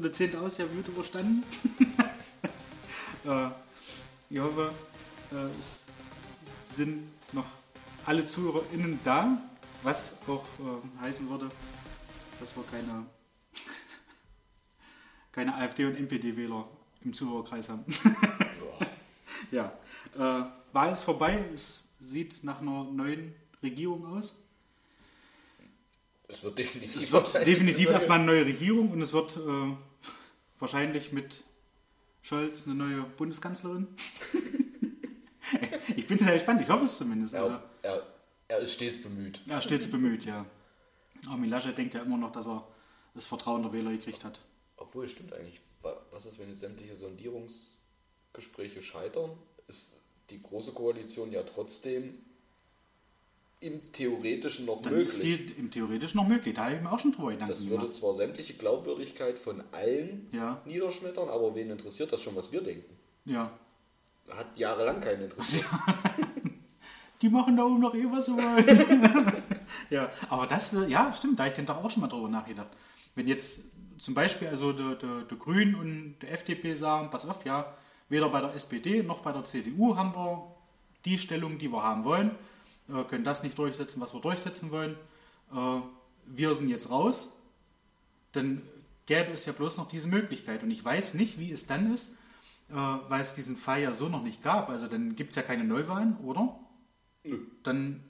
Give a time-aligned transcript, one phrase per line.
[0.00, 0.36] Hat der 10.
[0.36, 1.44] Ausjahr gut überstanden?
[3.26, 3.48] äh,
[4.30, 4.72] ich hoffe,
[5.30, 5.84] äh, es
[6.74, 7.02] sind
[7.34, 7.44] noch
[8.06, 9.36] alle ZuhörerInnen da,
[9.82, 11.50] was auch äh, heißen würde,
[12.40, 13.04] dass wir keine,
[15.32, 16.66] keine AfD- und NPD-Wähler
[17.04, 17.84] im Zuhörerkreis haben.
[19.50, 19.70] ja,
[20.14, 21.44] äh, Wahl ist vorbei.
[21.54, 24.44] Es sieht nach einer neuen Regierung aus.
[26.26, 29.76] Es wird definitiv, Es wird definitiv erstmal eine neue Regierung und es wird äh,
[30.60, 31.42] wahrscheinlich mit
[32.22, 33.88] Scholz eine neue Bundeskanzlerin.
[35.96, 37.34] ich bin sehr gespannt, ich hoffe es zumindest.
[37.34, 38.02] Also, Ja, er,
[38.48, 39.40] er ist stets bemüht.
[39.48, 40.46] er ist stets bemüht, ja.
[41.28, 42.66] Armin Laschet denkt ja immer noch, dass er
[43.14, 44.40] das Vertrauen der Wähler gekriegt hat.
[44.76, 45.60] Obwohl, es stimmt eigentlich.
[45.82, 49.30] Wa- Was ist, wenn jetzt sämtliche Sondierungsgespräche scheitern?
[49.68, 49.94] Ist
[50.30, 52.18] die Große Koalition ja trotzdem
[53.60, 55.08] im Theoretischen noch Dann möglich.
[55.14, 56.54] ist die im Theoretisch noch möglich.
[56.54, 60.28] Da habe ich mir auch schon drüber Gedanken das würde zwar sämtliche Glaubwürdigkeit von allen
[60.32, 60.60] Ja.
[60.64, 62.96] niederschmettern, aber wen interessiert das schon, was wir denken?
[63.26, 63.50] Ja.
[64.30, 65.64] Hat jahrelang keinen interessiert.
[67.22, 69.32] Die machen da oben noch eh, was wollen.
[69.90, 72.28] ja, aber das, äh, ja, stimmt, da habe ich den Tag auch schon mal drüber
[72.30, 72.68] nachgedacht.
[73.14, 77.44] Wenn jetzt zum Beispiel also der, der, der Grünen und der FDP sagen, pass auf,
[77.44, 77.74] ja,
[78.08, 80.54] weder bei der SPD noch bei der CDU haben wir
[81.04, 82.30] die Stellung, die wir haben wollen,
[82.94, 84.96] äh, können das nicht durchsetzen, was wir durchsetzen wollen.
[85.52, 85.80] Äh,
[86.26, 87.36] wir sind jetzt raus,
[88.32, 88.62] dann
[89.06, 90.62] gäbe es ja bloß noch diese Möglichkeit.
[90.62, 92.12] Und ich weiß nicht, wie es dann ist,
[92.70, 94.68] äh, weil es diesen Fall ja so noch nicht gab.
[94.70, 96.58] Also dann gibt es ja keine Neuwahlen, oder?
[97.24, 97.38] Nö.
[97.62, 98.02] Dann,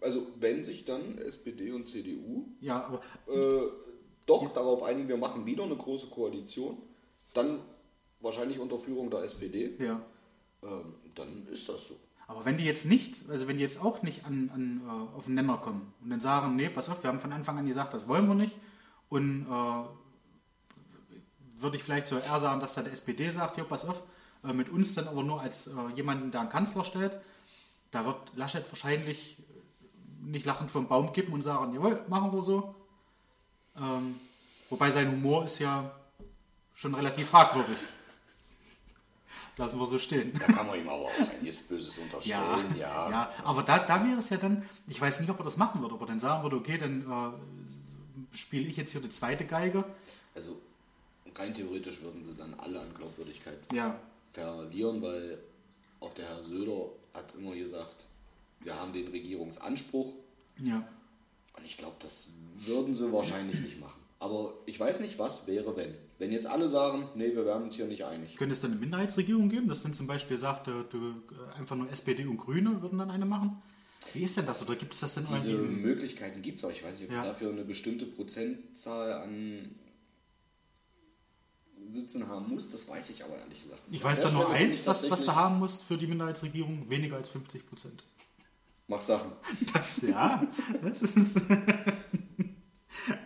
[0.00, 3.00] Also wenn sich dann SPD und CDU ja, aber
[3.32, 3.70] äh,
[4.26, 6.78] doch darauf einigen, wir machen wieder eine große Koalition,
[7.32, 7.60] dann
[8.20, 10.04] wahrscheinlich unter Führung der SPD, ja.
[10.62, 11.96] ähm, dann ist das so.
[12.28, 15.26] Aber wenn die jetzt nicht, also wenn die jetzt auch nicht an, an, äh, auf
[15.26, 17.94] den Nenner kommen und dann sagen, nee, pass auf, wir haben von Anfang an gesagt,
[17.94, 18.56] das wollen wir nicht
[19.08, 19.84] und äh,
[21.60, 24.02] würde ich vielleicht so eher sagen, dass dann der SPD sagt, ja, pass auf,
[24.44, 27.12] äh, mit uns dann aber nur als äh, jemanden, der einen Kanzler stellt,
[27.92, 29.38] da wird Laschet wahrscheinlich
[30.20, 32.74] nicht lachend vom Baum kippen und sagen, jawohl, machen wir so.
[33.76, 34.18] Ähm,
[34.68, 35.90] wobei sein Humor ist ja
[36.74, 37.78] schon relativ fragwürdig.
[39.58, 40.32] Lassen wir so stehen.
[40.38, 42.40] Da kann man ihm aber auch einiges Böses unterstellen,
[42.78, 43.10] Ja, ja.
[43.10, 43.32] ja.
[43.42, 45.94] aber da, da wäre es ja dann, ich weiß nicht, ob er das machen würde,
[45.94, 49.84] ob er dann sagen würde, okay, dann äh, spiele ich jetzt hier die zweite Geige.
[50.34, 50.60] Also
[51.34, 53.98] rein theoretisch würden sie dann alle an Glaubwürdigkeit Ja,
[54.34, 55.38] verlieren, weil
[56.00, 58.06] auch der Herr Söder hat immer gesagt,
[58.60, 60.12] wir haben den Regierungsanspruch
[60.58, 60.86] ja.
[61.56, 64.00] und ich glaube, das würden sie wahrscheinlich nicht machen.
[64.18, 65.94] Aber ich weiß nicht, was wäre, wenn.
[66.18, 68.36] Wenn jetzt alle sagen, nee, wir werden uns hier nicht einig.
[68.36, 71.90] Könnte es dann eine Minderheitsregierung geben, dass dann zum Beispiel sagt, äh, äh, einfach nur
[71.90, 73.62] SPD und Grüne würden dann eine machen?
[74.14, 74.62] Wie ist denn das?
[74.62, 75.74] Oder gibt es das denn Diese irgendwie?
[75.82, 76.70] Möglichkeiten gibt es auch.
[76.70, 77.22] Ich weiß nicht, ob Ja.
[77.24, 79.74] dafür eine bestimmte Prozentzahl an
[81.88, 82.68] Sitzen haben muss.
[82.70, 83.98] Das weiß ich aber ehrlich gesagt nicht.
[84.00, 87.28] Ich weiß da nur eins, was, was du haben musst für die Minderheitsregierung, weniger als
[87.28, 88.04] 50 Prozent.
[88.88, 89.32] Mach Sachen.
[89.74, 90.46] Das, ja,
[90.82, 91.42] das ist,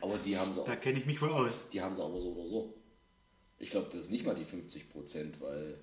[0.00, 0.66] Aber die haben sie auch.
[0.66, 1.70] da kenne ich mich wohl aus.
[1.70, 2.74] Die haben sie aber so oder so.
[3.60, 5.76] Ich glaube, das ist nicht mal die 50 Prozent, weil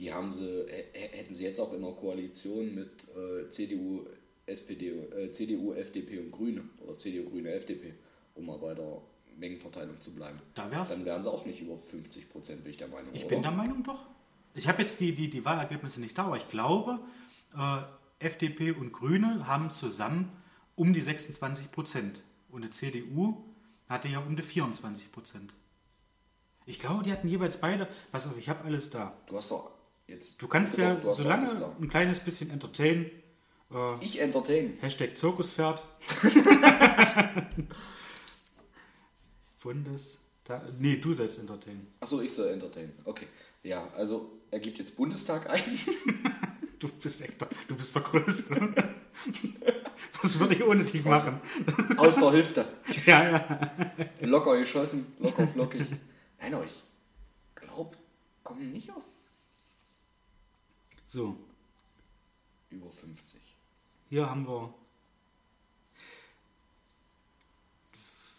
[0.00, 4.06] die haben sie, hä- hä- hätten sie jetzt auch in einer Koalition mit äh, CDU,
[4.46, 7.94] SPD, äh, CDU, FDP und Grüne oder CDU, Grüne, FDP,
[8.34, 9.00] um mal bei der
[9.38, 10.38] Mengenverteilung zu bleiben.
[10.54, 10.90] Da wär's.
[10.90, 13.10] Dann wären sie auch nicht über 50 Prozent, bin ich der Meinung.
[13.14, 13.34] Ich oder?
[13.34, 14.00] bin der Meinung doch.
[14.54, 17.00] Ich habe jetzt die, die, die Wahlergebnisse nicht da, aber ich glaube,
[17.56, 17.82] äh,
[18.18, 20.30] FDP und Grüne haben zusammen
[20.76, 22.20] um die 26 Prozent.
[22.50, 23.44] Und die CDU
[23.88, 25.52] hatte ja um die 24 Prozent.
[26.66, 27.86] Ich glaube, die hatten jeweils beide.
[28.12, 29.16] Pass auf, ich habe alles da.
[29.26, 29.70] Du hast doch
[30.06, 30.40] jetzt.
[30.40, 31.48] Du kannst ja, du solange
[31.80, 33.10] ein kleines bisschen entertainen,
[34.00, 34.76] Ich entertain.
[34.80, 35.84] Hashtag Zirkuspferd.
[39.62, 40.18] Bundes.
[40.78, 41.86] Nee, du sollst entertainen.
[42.00, 42.92] Achso, ich soll entertain.
[43.04, 43.26] Okay.
[43.62, 45.62] Ja, also er gibt jetzt Bundestag ein.
[46.80, 48.56] Du bist echt, der- du bist der Größte.
[50.22, 51.40] Was würde ich ohne dich machen?
[51.96, 52.66] Aus der Hüfte.
[53.06, 53.70] Ja, ja.
[54.20, 55.86] Locker geschossen, locker flockig.
[56.44, 56.82] Nein, aber ich
[57.54, 57.96] glaube,
[58.42, 59.02] kommen nicht auf
[61.06, 61.38] So,
[62.68, 63.40] über 50.
[64.10, 64.74] hier haben wir.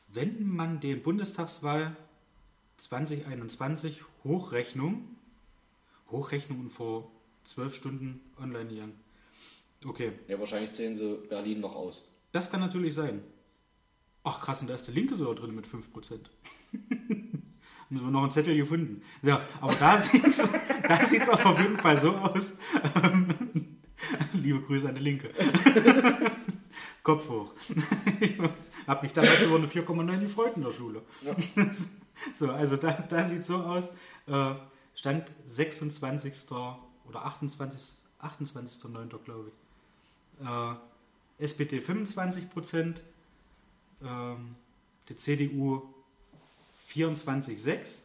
[0.10, 1.98] Wenn man den Bundestagswahl
[2.78, 5.16] 2021 Hochrechnung,
[6.12, 7.10] Hochrechnungen vor
[7.44, 9.00] zwölf Stunden online gegangen.
[9.84, 12.12] Okay, Ja, wahrscheinlich zählen sie Berlin noch aus.
[12.34, 13.24] das kann natürlich sein.
[14.24, 16.20] Ach krass, und da ist der Linke sogar drin mit 5%.
[17.90, 19.02] Müssen wir noch einen Zettel gefunden.
[19.22, 20.52] Ja, aber da sieht es
[20.88, 22.58] da sieht's auch auf jeden Fall so aus.
[23.04, 23.28] Ähm,
[24.34, 25.30] Liebe Grüße an die Linke.
[27.04, 27.54] Kopf hoch.
[28.88, 31.02] Hab mich damals über eine 4,9 gefreut in der Schule.
[31.22, 31.36] Ja.
[32.34, 33.92] so, also da, da sieht so aus.
[34.28, 34.56] Äh,
[34.96, 36.52] Stand 26.
[37.08, 37.82] oder 28.
[38.22, 39.18] 28.9.
[39.24, 40.48] glaube ich.
[40.48, 43.04] Äh, SPD 25 Prozent,
[44.02, 44.56] ähm,
[45.10, 45.95] die CDU
[46.96, 48.02] 24,6,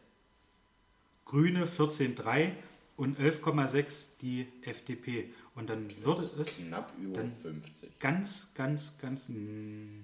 [1.25, 2.51] Grüne 14,3
[2.97, 5.33] und 11,6 die FDP.
[5.55, 7.99] Und dann das würde es knapp über 50.
[7.99, 10.01] Ganz, ganz, ganz, mm,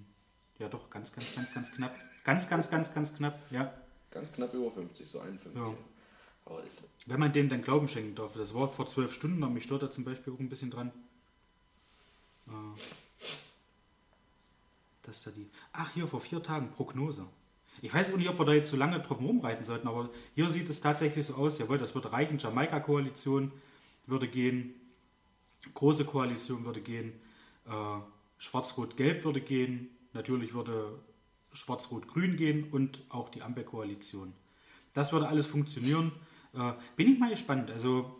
[0.60, 1.96] ja doch, ganz, ganz, ganz, ganz knapp.
[2.24, 3.74] Ganz, ganz, ganz, ganz knapp, ja.
[4.12, 5.62] Ganz knapp über 50, so 51.
[5.62, 5.74] Ja.
[7.06, 8.34] Wenn man denen dann Glauben schenken darf.
[8.34, 10.92] Das war vor zwölf Stunden, aber mich stört da zum Beispiel auch ein bisschen dran.
[12.48, 12.52] Äh,
[15.04, 15.50] dass da die.
[15.74, 17.26] Ach, hier vor vier Tagen Prognose.
[17.82, 20.50] Ich weiß auch nicht, ob wir da jetzt so lange drauf rumreiten sollten, aber hier
[20.50, 21.60] sieht es tatsächlich so aus.
[21.60, 22.40] Jawohl, das würde reichen.
[22.40, 23.52] Jamaika-Koalition
[24.06, 24.74] würde gehen.
[25.74, 27.14] Große Koalition würde gehen.
[27.68, 28.00] Äh,
[28.38, 29.90] Schwarz-Rot-Gelb würde gehen.
[30.14, 31.00] Natürlich würde
[31.54, 34.34] Schwarz-Rot-Grün gehen und auch die Ampelkoalition.
[34.94, 36.12] Das würde alles funktionieren.
[36.54, 37.70] Äh, bin ich mal gespannt.
[37.70, 38.16] Also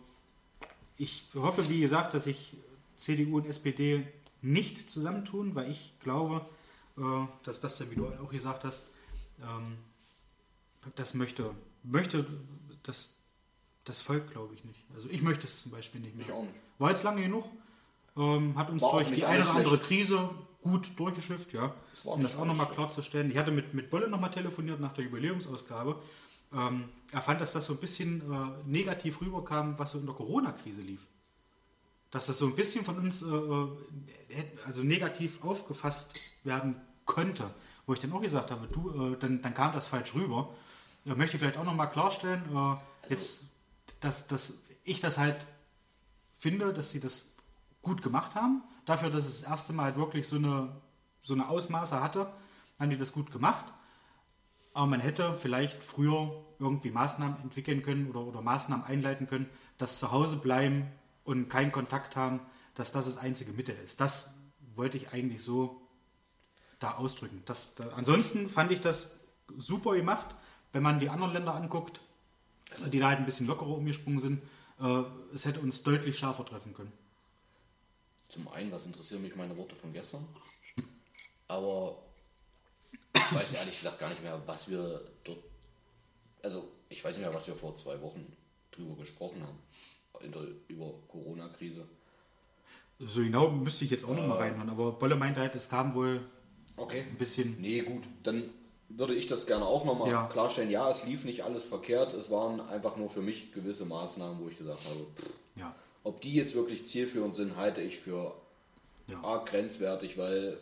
[0.96, 2.56] ich hoffe, wie gesagt, dass sich
[2.96, 4.06] CDU und SPD
[4.42, 6.46] nicht zusammentun, weil ich glaube,
[6.96, 7.02] äh,
[7.42, 8.90] dass das ja, wie du auch gesagt hast,
[9.42, 9.78] ähm,
[10.96, 12.26] das möchte, möchte
[12.82, 13.18] das,
[13.84, 14.84] das Volk, glaube ich, nicht.
[14.94, 16.26] Also ich möchte es zum Beispiel nicht mehr.
[16.26, 16.54] Ich auch nicht.
[16.78, 17.44] War jetzt lange genug,
[18.16, 20.30] ähm, hat uns War durch die eine oder andere Krise
[20.62, 21.74] gut durchgeschifft, ja.
[21.92, 23.30] Das um das auch nochmal klarzustellen.
[23.30, 26.00] Ich hatte mit, mit Bolle nochmal telefoniert nach der Jubiläumsausgabe
[26.52, 30.14] ähm, er fand, dass das so ein bisschen äh, negativ rüberkam, was so in der
[30.14, 31.06] Corona-Krise lief.
[32.10, 36.76] Dass das so ein bisschen von uns äh, äh also negativ aufgefasst werden
[37.06, 37.50] könnte.
[37.88, 40.54] Wo ich dann auch gesagt habe, du, äh, dann, dann kam das falsch rüber.
[41.06, 43.46] Ich möchte vielleicht auch nochmal klarstellen, äh, also, jetzt,
[44.00, 45.38] dass, dass ich das halt
[46.34, 47.34] finde, dass sie das
[47.80, 48.62] gut gemacht haben.
[48.84, 50.76] Dafür, dass es das erste Mal halt wirklich so eine,
[51.22, 52.30] so eine Ausmaße hatte,
[52.78, 53.64] haben die das gut gemacht.
[54.74, 59.48] Aber man hätte vielleicht früher irgendwie Maßnahmen entwickeln können oder, oder Maßnahmen einleiten können,
[59.78, 60.88] dass zu Hause bleiben
[61.24, 62.40] und keinen Kontakt haben,
[62.74, 63.98] dass das das einzige Mittel ist.
[63.98, 64.34] Das
[64.74, 65.87] wollte ich eigentlich so
[66.78, 67.42] da ausdrücken.
[67.46, 69.16] Das, da, ansonsten fand ich das
[69.56, 70.34] super gemacht,
[70.72, 72.00] wenn man die anderen Länder anguckt,
[72.92, 74.42] die da halt ein bisschen lockerer umgesprungen sind.
[74.80, 75.02] Äh,
[75.34, 76.92] es hätte uns deutlich schärfer treffen können.
[78.28, 80.26] Zum einen, was interessieren mich meine Worte von gestern?
[81.48, 81.98] Aber
[83.14, 85.38] ich weiß ehrlich gesagt gar nicht mehr, was wir dort.
[86.42, 88.24] Also, ich weiß nicht mehr, was wir vor zwei Wochen
[88.70, 89.58] drüber gesprochen haben.
[90.32, 91.86] Der, über Corona-Krise.
[92.98, 95.68] So genau müsste ich jetzt auch äh, noch mal reinhören, aber Bolle meinte halt, es
[95.68, 96.20] kam wohl
[96.78, 97.04] okay.
[97.08, 97.60] ein bisschen.
[97.60, 98.50] Nee, gut, dann
[98.88, 100.26] würde ich das gerne auch nochmal ja.
[100.26, 100.70] klarstellen.
[100.70, 104.48] Ja, es lief nicht alles verkehrt, es waren einfach nur für mich gewisse Maßnahmen, wo
[104.48, 105.74] ich gesagt habe, pff, ja.
[106.04, 108.34] ob die jetzt wirklich zielführend sind, halte ich für
[109.08, 109.22] ja.
[109.22, 110.58] arg grenzwertig, weil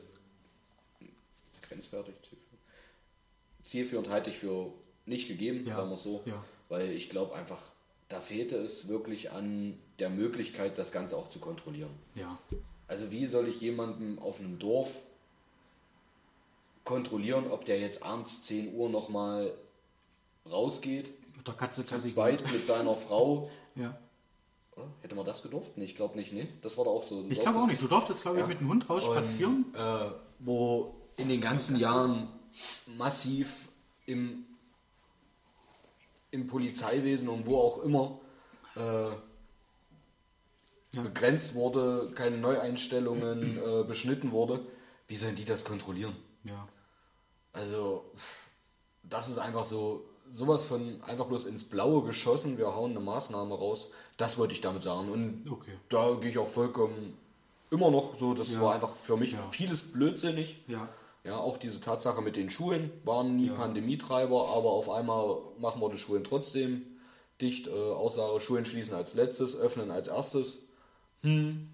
[1.68, 2.14] grenzwertig,
[3.62, 4.72] zielführend halte ich für
[5.04, 6.22] nicht gegeben, sagen wir es so.
[6.68, 7.62] Weil ich glaube einfach,
[8.08, 11.90] da fehlte es wirklich an der Möglichkeit, das Ganze auch zu kontrollieren.
[12.14, 12.38] Ja.
[12.88, 14.96] Also wie soll ich jemanden auf einem Dorf
[16.86, 19.52] kontrollieren, ob der jetzt abends 10 Uhr nochmal
[20.50, 21.12] rausgeht?
[21.36, 23.50] Mit der Katze zu zweit mit seiner Frau.
[23.74, 23.98] ja.
[25.02, 25.76] Hätte man das gedurft?
[25.76, 26.48] Nee, ich glaube nicht, ne?
[26.62, 27.24] Das war doch auch so.
[27.28, 27.80] Ich glaube auch nicht.
[27.80, 28.46] Du durftest, glaube ich, ja.
[28.46, 29.66] mit dem Hund raus spazieren.
[29.74, 32.28] Äh, wo in den ganzen Jahren
[32.86, 33.68] massiv
[34.04, 34.44] im,
[36.30, 38.20] im Polizeiwesen und wo auch immer
[38.76, 39.16] äh, ja.
[41.02, 44.66] begrenzt wurde, keine Neueinstellungen äh, beschnitten wurde,
[45.08, 46.16] wie sollen die das kontrollieren?
[46.44, 46.68] Ja.
[47.56, 48.04] Also,
[49.02, 53.54] das ist einfach so, sowas von einfach bloß ins Blaue geschossen, wir hauen eine Maßnahme
[53.54, 55.10] raus, das wollte ich damit sagen.
[55.10, 55.72] Und okay.
[55.88, 57.16] da gehe ich auch vollkommen
[57.70, 58.60] immer noch so, das ja.
[58.60, 59.48] war einfach für mich ja.
[59.50, 60.62] vieles blödsinnig.
[60.68, 60.88] Ja.
[61.24, 63.54] Ja, auch diese Tatsache mit den Schulen waren nie ja.
[63.54, 66.82] Pandemietreiber, aber auf einmal machen wir die Schulen trotzdem
[67.40, 67.66] dicht.
[67.66, 70.66] Äh, Aussage, Schulen schließen als letztes, öffnen als erstes.
[71.22, 71.68] Hm.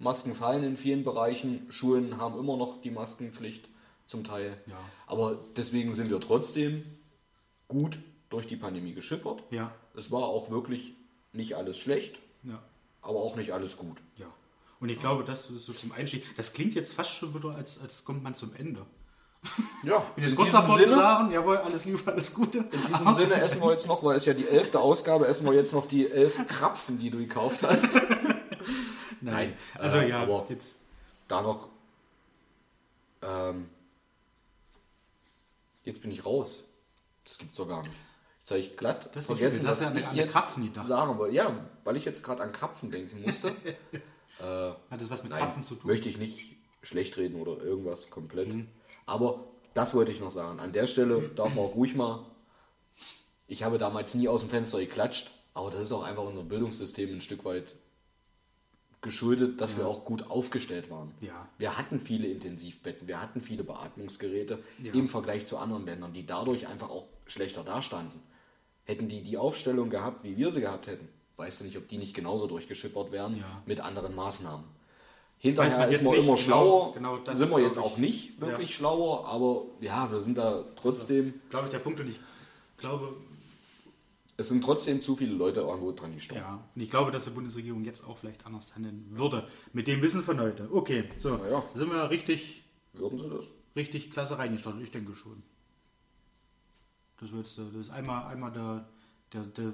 [0.00, 1.66] Masken fallen in vielen Bereichen.
[1.70, 3.68] Schulen haben immer noch die Maskenpflicht
[4.08, 4.60] zum Teil.
[4.66, 4.80] Ja.
[5.06, 6.82] Aber deswegen sind wir trotzdem
[7.68, 7.98] gut
[8.30, 9.44] durch die Pandemie geschippert.
[9.50, 9.72] Ja.
[9.94, 10.94] Es war auch wirklich
[11.32, 12.60] nicht alles schlecht, ja.
[13.02, 13.98] aber auch nicht alles gut.
[14.16, 14.26] Ja.
[14.80, 16.24] Und ich glaube, das ist so zum Einstieg.
[16.36, 18.84] Das klingt jetzt fast schon wieder, als, als kommt man zum Ende.
[19.84, 22.58] Ja, bin jetzt kurz davor Sinne, zu sagen, jawohl, alles Liebe, alles Gute.
[22.58, 25.54] In diesem Sinne essen wir jetzt noch, weil es ja die elfte Ausgabe, essen wir
[25.54, 28.00] jetzt noch die elf Krapfen, die du gekauft hast.
[29.20, 30.80] Nein, also äh, ja, aber jetzt.
[31.28, 31.68] Da noch.
[33.22, 33.68] Ähm,
[35.88, 36.64] jetzt bin ich raus.
[37.24, 37.92] Das gibt's doch gar nicht.
[38.40, 40.32] Jetzt habe ich glatt das vergessen, dass ja ich jetzt
[40.86, 41.34] sagen wollte.
[41.34, 43.52] Ja, weil ich jetzt gerade an Krapfen denken musste.
[44.40, 45.90] Äh, Hat das was mit nein, Krapfen zu tun?
[45.90, 48.54] möchte ich nicht schlecht reden oder irgendwas komplett.
[49.04, 50.60] Aber das wollte ich noch sagen.
[50.60, 52.24] An der Stelle darf man auch ruhig mal.
[53.48, 57.12] Ich habe damals nie aus dem Fenster geklatscht, aber das ist auch einfach unserem Bildungssystem
[57.14, 57.74] ein Stück weit
[59.00, 61.12] geschuldet, dass wir auch gut aufgestellt waren.
[61.20, 61.48] Ja.
[61.58, 64.92] Wir hatten viele Intensivbetten, wir hatten viele Beatmungsgeräte Ja.
[64.92, 68.20] im Vergleich zu anderen Ländern, die dadurch einfach auch schlechter dastanden.
[68.84, 71.98] Hätten die die Aufstellung gehabt, wie wir sie gehabt hätten, weißt du nicht, ob die
[71.98, 73.62] nicht genauso durchgeschippert wären Ja.
[73.66, 74.64] mit anderen Maßnahmen.
[75.40, 78.70] Hinterher man ist man immer genau- schlauer, genau das sind wir jetzt auch nicht wirklich
[78.70, 78.76] Ja.
[78.76, 82.18] schlauer, aber ja, wir sind da trotzdem, Glaube ich, der Punkt und ich
[82.78, 83.14] glaube,
[84.38, 86.42] es sind trotzdem zu viele Leute irgendwo dran gestorben.
[86.42, 89.48] ja, und ich glaube, dass die Bundesregierung jetzt auch vielleicht anders handeln würde.
[89.72, 90.68] Mit dem Wissen von heute.
[90.72, 91.64] Okay, so, ja.
[91.74, 93.46] sind wir richtig, Würden sie das?
[93.74, 94.80] richtig klasse reingestartet?
[94.80, 95.42] Ich denke schon.
[97.20, 98.88] Das, wird, das ist einmal, einmal der,
[99.32, 99.72] der, der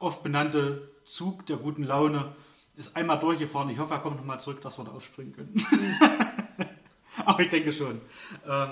[0.00, 2.34] oft benannte Zug der guten Laune
[2.76, 3.70] ist einmal durchgefahren.
[3.70, 5.54] Ich hoffe, er kommt nochmal zurück, dass wir da aufspringen können.
[7.24, 8.00] Aber ich denke schon.
[8.44, 8.70] Ähm,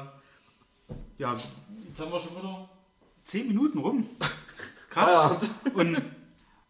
[1.17, 1.39] ja,
[1.87, 2.69] jetzt haben wir schon wieder
[3.23, 4.09] zehn Minuten rum.
[4.93, 5.51] Krass.
[5.75, 6.01] Und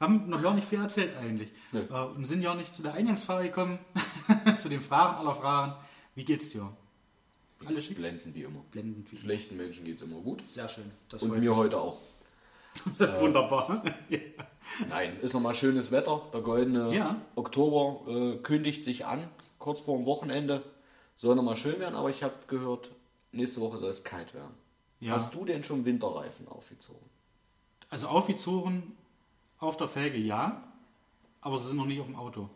[0.01, 1.51] haben noch gar nicht viel erzählt eigentlich.
[1.71, 1.81] Nee.
[1.91, 3.79] Äh, und sind ja nicht zu der Eingangsfrage gekommen,
[4.57, 5.75] zu den Fragen aller Fragen.
[6.17, 6.69] Wie geht's dir?
[7.65, 7.97] Alles schick?
[7.97, 8.61] Blenden wie immer.
[8.73, 9.19] Blendend viel.
[9.21, 10.47] Schlechten Menschen geht es immer gut.
[10.49, 10.91] Sehr schön.
[11.09, 12.01] Das Und mir heute auch.
[12.01, 12.09] mich.
[12.99, 13.83] Das ist wunderbar.
[14.89, 16.23] Nein, ist nochmal schönes Wetter.
[16.33, 17.21] Der goldene Ja.
[17.37, 20.63] Oktober äh, kündigt sich an, kurz vor dem Wochenende.
[21.15, 22.91] Soll nochmal schön werden, aber ich habe gehört,
[23.31, 24.55] nächste Woche soll es kalt werden.
[25.01, 25.13] Ja.
[25.13, 27.05] Hast du denn schon Winterreifen aufgezogen?
[27.93, 28.97] Also aufgezogen
[29.59, 30.67] auf der Felge ja,
[31.43, 32.49] aber sie sind noch nicht auf dem Auto.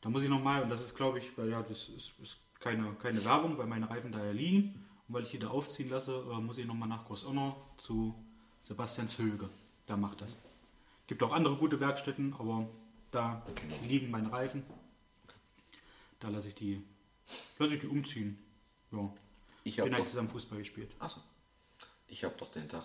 [0.00, 2.94] Da muss ich nochmal, und das ist glaube ich, weil ja, das ist, ist keine,
[3.02, 6.24] keine Werbung, weil meine Reifen da ja liegen und weil ich die da aufziehen lasse,
[6.30, 8.14] äh, muss ich nochmal nach Großonner zu
[8.62, 9.50] Sebastian Zölge.
[9.88, 10.40] Der macht das.
[11.08, 12.68] Gibt auch andere gute Werkstätten, aber
[13.10, 13.44] da
[13.88, 14.62] liegen meine Reifen.
[16.20, 16.80] Da lasse ich die,
[17.58, 18.38] lasse ich die umziehen.
[18.92, 19.12] Ja.
[19.64, 20.94] Ich habe zusammen Fußball gespielt.
[21.00, 21.20] achso,
[22.06, 22.84] ich habe doch den Tag.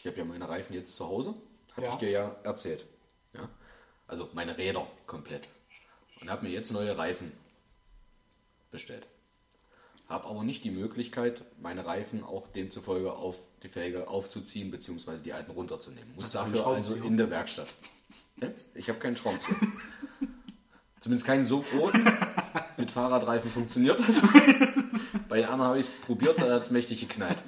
[0.00, 1.34] Ich habe ja meine Reifen jetzt zu Hause.
[1.72, 1.92] Hatte Ja.
[1.92, 2.84] ich dir ja erzählt.
[3.34, 3.48] Ja?
[4.06, 5.48] Also meine Räder komplett.
[6.20, 7.32] Und habe mir jetzt neue Reifen
[8.70, 9.06] bestellt.
[10.08, 15.18] Habe aber nicht die Möglichkeit, meine Reifen auch demzufolge auf die Felge aufzuziehen bzw.
[15.24, 16.14] die alten runterzunehmen.
[16.14, 17.68] Muss dafür also in der Werkstatt.
[18.74, 19.56] Ich habe keinen Schraubenzieher.
[21.00, 22.04] Zumindest keinen so großen.
[22.76, 24.22] Mit Fahrradreifen funktioniert das.
[25.28, 27.42] Bei den anderen habe ich es probiert, da hat es mächtig geknallt.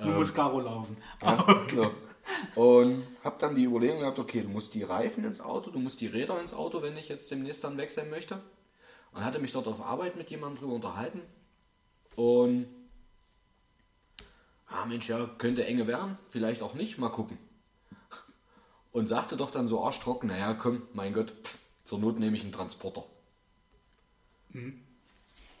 [0.00, 0.96] Nur muss Garo laufen.
[1.22, 1.90] Ja, genau.
[2.54, 6.00] Und habe dann die Überlegung gehabt, okay, du musst die Reifen ins Auto, du musst
[6.00, 8.40] die Räder ins Auto, wenn ich jetzt demnächst dann wechseln möchte.
[9.12, 11.22] Und hatte mich dort auf Arbeit mit jemandem drüber unterhalten.
[12.16, 12.66] Und
[14.68, 17.38] ah Mensch, ja, könnte enge werden, vielleicht auch nicht, mal gucken.
[18.92, 22.42] Und sagte doch dann so arschtrocken, naja, komm, mein Gott, pff, zur Not nehme ich
[22.42, 23.04] einen Transporter.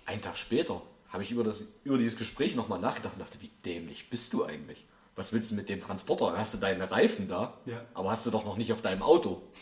[0.04, 3.50] Einen Tag später habe ich über, das, über dieses Gespräch nochmal nachgedacht und dachte, wie
[3.64, 4.86] dämlich bist du eigentlich?
[5.16, 6.26] Was willst du mit dem Transporter?
[6.30, 7.84] Dann hast du deine Reifen da, Ja.
[7.94, 9.42] aber hast du doch noch nicht auf deinem Auto.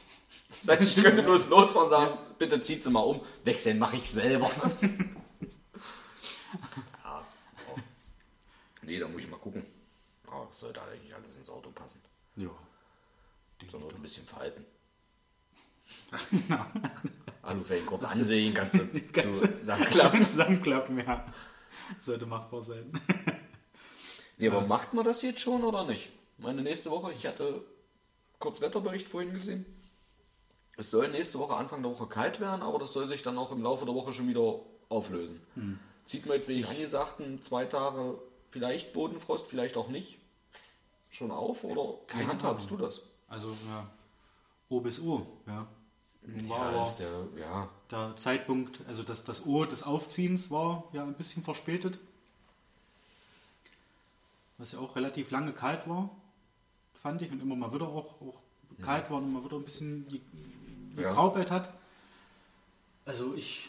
[0.64, 3.96] Das heißt, ich könnte bloß losfahren und sagen, bitte zieht sie mal um, wechseln mache
[3.96, 4.50] ich selber.
[7.04, 7.24] ja,
[7.68, 7.78] oh.
[8.82, 9.64] Nee, da muss ich mal gucken.
[10.50, 12.00] Es sollte eigentlich alles ins Auto passen.
[12.36, 12.50] Ja.
[13.70, 14.64] Sondern ein bisschen verhalten.
[17.46, 21.24] Alufelgen kurz ansehen, kannst du zu sagen, Klappen zusammenklappen, ja.
[22.00, 22.90] Sollte machbar sein.
[24.38, 26.10] Nee, aber macht man das jetzt schon oder nicht?
[26.38, 27.62] Meine nächste Woche, ich hatte
[28.38, 29.64] kurz Wetterbericht vorhin gesehen.
[30.76, 33.50] Es soll nächste Woche, Anfang der Woche kalt werden, aber das soll sich dann auch
[33.50, 34.60] im Laufe der Woche schon wieder
[34.90, 35.40] auflösen.
[36.04, 38.18] Zieht man jetzt wegen angesagten zwei Tage
[38.50, 40.18] vielleicht Bodenfrost, vielleicht auch nicht,
[41.08, 42.88] schon auf oder wie Keine handhabst du Ahnung.
[42.88, 43.00] das?
[43.28, 43.88] Also, ja.
[44.68, 45.66] O bis O, ja.
[46.48, 51.02] War Ja, ist der, ja, der Zeitpunkt, also das, das O des Aufziehens war ja
[51.04, 51.98] ein bisschen verspätet.
[54.58, 56.10] Was ja auch relativ lange kalt war,
[56.94, 57.30] fand ich.
[57.30, 58.40] Und immer mal wieder auch, auch
[58.82, 60.20] kalt war und immer wieder ein bisschen ge-
[60.96, 61.10] Ja.
[61.10, 61.72] gegraubelt hat.
[63.04, 63.68] Also ich,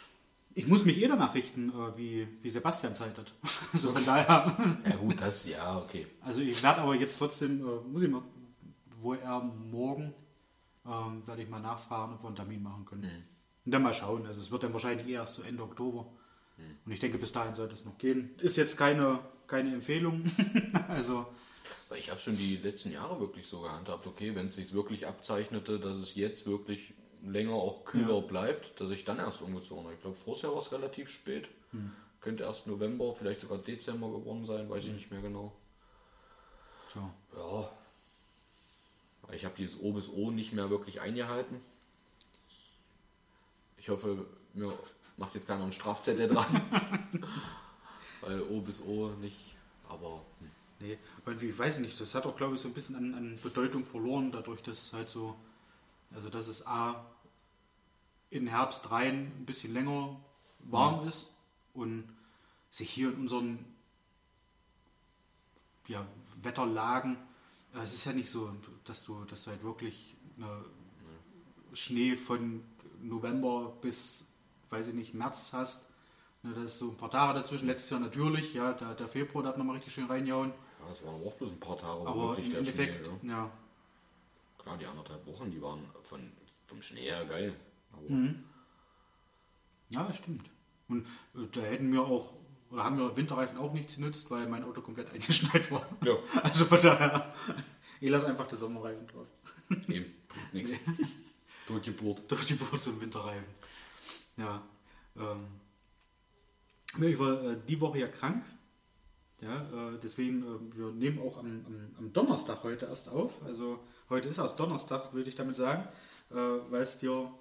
[0.56, 3.34] ich muss mich eh danach richten, äh, wie, wie Sebastian Zeit hat.
[3.74, 4.56] Also von daher.
[4.90, 6.08] ja gut, das, ja, okay.
[6.22, 8.22] Also ich werde aber jetzt trotzdem, äh, muss ich mal,
[9.02, 10.14] wo er morgen,
[10.89, 13.03] ähm, werde ich mal nachfragen, ob wir einen Termin machen können.
[13.65, 14.25] Und dann mal schauen.
[14.25, 16.08] Also es wird dann wahrscheinlich erst so Ende Oktober.
[16.86, 18.34] Und ich denke, bis dahin sollte es noch gehen.
[18.39, 20.24] Ist jetzt keine, keine Empfehlung.
[20.88, 21.27] also
[21.89, 25.06] Weil ich habe schon die letzten Jahre wirklich so gehandhabt, okay, wenn es sich wirklich
[25.06, 28.22] abzeichnete, dass es jetzt wirklich länger auch kühler Ja.
[28.22, 29.94] bleibt, dass ich dann erst umgezogen habe.
[29.94, 31.50] Ich glaube, Jahr war es relativ spät.
[31.72, 31.91] Hm.
[32.22, 35.53] Könnte erst November, vielleicht sogar Dezember geworden sein, weiß ich nicht mehr genau.
[36.94, 37.12] so.
[37.36, 37.70] Ja.
[39.31, 41.60] Ich habe dieses O bis O nicht mehr wirklich eingehalten.
[43.77, 44.72] Ich hoffe, mir
[45.17, 46.62] macht jetzt keiner einen Strafzettel dran.
[48.22, 49.55] Weil O bis O nicht,
[49.89, 50.22] aber.
[50.39, 50.51] Hm.
[50.79, 53.39] Nee, irgendwie, ich weiß nicht, das hat auch, glaube ich, so ein bisschen an, an
[53.41, 55.36] Bedeutung verloren, dadurch, dass halt so,
[56.13, 57.03] also dass es A
[58.29, 60.19] in Herbst rein ein bisschen länger
[60.60, 61.07] warm Mhm.
[61.07, 61.34] ist
[61.74, 62.07] und
[62.69, 63.65] sich hier in unseren
[65.88, 66.05] ja,
[66.43, 67.17] Wetterlagen,
[67.77, 68.51] äh, es ist ja nicht so,
[68.86, 70.65] dass du, dass du halt wirklich eine
[71.74, 72.63] Schnee von
[73.01, 74.27] November bis,
[74.69, 75.91] weiß ich nicht, März hast.
[76.43, 77.67] Ne, da ist so ein paar Tage dazwischen.
[77.67, 80.51] Letztes Jahr natürlich, ja, der, der Februar, da hat nochmal richtig schön reingehauen.
[80.86, 83.38] Ja, es waren auch bloß ein paar Tage, Aber im der Endeffekt, Schnee, ja.
[83.38, 83.51] ja.
[84.60, 86.31] Klar, die anderthalb Wochen, die waren von,
[86.65, 87.55] vom Schnee her geil.
[87.93, 88.43] Aber Mhm.
[89.89, 90.50] Ja, das stimmt.
[90.89, 91.05] Und
[91.36, 92.34] äh, da hätten wir auch,
[92.72, 95.88] oder haben wir Winterreifen auch nichts genützt, weil mein Auto komplett eingeschneit war.
[96.04, 96.18] Ja.
[96.44, 97.34] Also von daher,
[98.00, 99.28] ich lasse einfach die Sommerreifen drauf.
[99.88, 100.80] eben, tut nichts.
[101.68, 102.30] Durchgeburt.
[102.32, 103.46] Durch die Boot zum Winterreifen.
[104.38, 104.62] Ja.
[105.18, 105.44] Ähm,
[107.04, 108.44] ich war äh, die Woche ja krank.
[109.42, 113.32] Ja, äh, deswegen, äh, wir nehmen auch am, am, am Donnerstag heute erst auf.
[113.46, 115.88] Also heute ist erst Donnerstag, würde ich damit sagen,
[116.32, 117.32] äh, weil es dir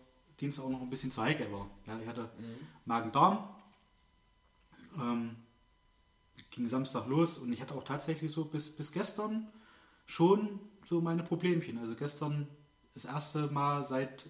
[0.40, 1.70] Dienstag auch noch ein bisschen zu heikel war.
[1.86, 2.28] Ja, ich hatte
[2.84, 3.55] Magen-Darm.
[4.98, 5.36] Ähm,
[6.50, 9.48] ging Samstag los und ich hatte auch tatsächlich so bis, bis gestern
[10.06, 11.78] schon so meine Problemchen.
[11.78, 12.48] Also gestern
[12.94, 14.26] das erste Mal seit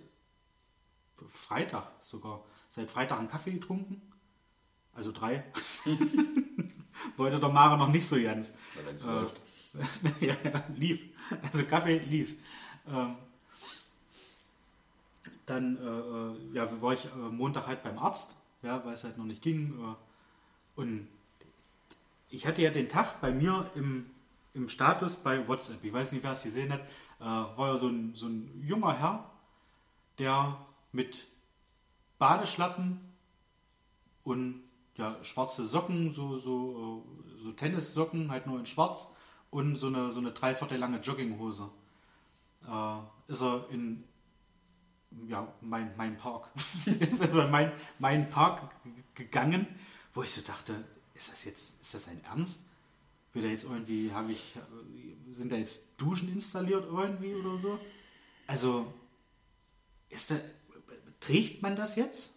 [1.28, 4.00] Freitag sogar, seit Freitag einen Kaffee getrunken.
[4.92, 5.44] Also drei.
[7.16, 8.56] Wollte der Mare noch nicht so ganz.
[8.76, 9.26] Äh,
[10.26, 11.00] ja, ja, lief.
[11.42, 12.34] Also Kaffee lief.
[12.88, 13.16] Ähm,
[15.44, 19.24] dann äh, ja, war ich äh, Montag halt beim Arzt, ja, weil es halt noch
[19.24, 19.78] nicht ging.
[19.78, 19.94] Äh,
[20.76, 21.08] und
[22.28, 24.06] ich hatte ja den Tag bei mir im,
[24.54, 26.80] im Status bei WhatsApp, ich weiß nicht, wer es gesehen hat,
[27.20, 29.30] äh, war ja so ein, so ein junger Herr,
[30.18, 30.58] der
[30.92, 31.26] mit
[32.18, 33.00] Badeschlappen
[34.24, 34.62] und
[34.96, 39.14] ja, schwarze Socken, so, so, äh, so Tennissocken, halt nur in schwarz
[39.50, 41.70] und so eine, so eine dreiviertel lange Jogginghose.
[42.66, 44.04] Äh, ist er in
[45.28, 46.50] ja, mein, mein Park.
[47.00, 48.74] ist also in mein, mein Park
[49.14, 49.66] gegangen,
[50.16, 50.82] wo ich so dachte,
[51.14, 52.64] ist das jetzt, ist das sein Ernst?
[53.34, 54.54] Will da jetzt irgendwie, habe ich,
[55.30, 57.78] sind da jetzt Duschen installiert irgendwie oder so?
[58.46, 58.92] Also,
[60.08, 60.36] ist da,
[61.20, 62.36] trägt man das jetzt?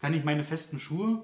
[0.00, 1.22] Kann ich meine festen Schuhe,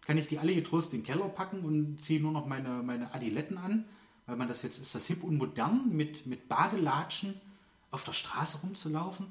[0.00, 3.12] kann ich die alle getrost in den Keller packen und ziehe nur noch meine, meine
[3.12, 3.84] Adiletten an?
[4.24, 7.38] Weil man das jetzt, ist das hip und modern, mit, mit Badelatschen
[7.90, 9.26] auf der Straße rumzulaufen?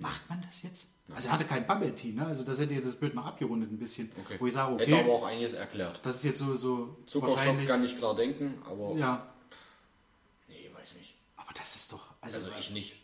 [0.00, 0.88] Macht man das jetzt?
[1.14, 2.24] Also er hatte kein Bubble Tea, ne?
[2.26, 4.10] Also das hätte jetzt das Bild mal abgerundet ein bisschen.
[4.24, 4.36] Okay.
[4.38, 6.00] Wo ich sage, Hätte aber okay, auch einiges erklärt.
[6.02, 7.68] das ist jetzt so, so Zuckerschock wahrscheinlich.
[7.68, 8.94] kann ich klar denken, aber.
[8.96, 9.26] Ja,
[10.48, 11.14] Nee, weiß nicht.
[11.36, 12.02] aber das ist doch.
[12.20, 12.96] Also, Also ich nicht.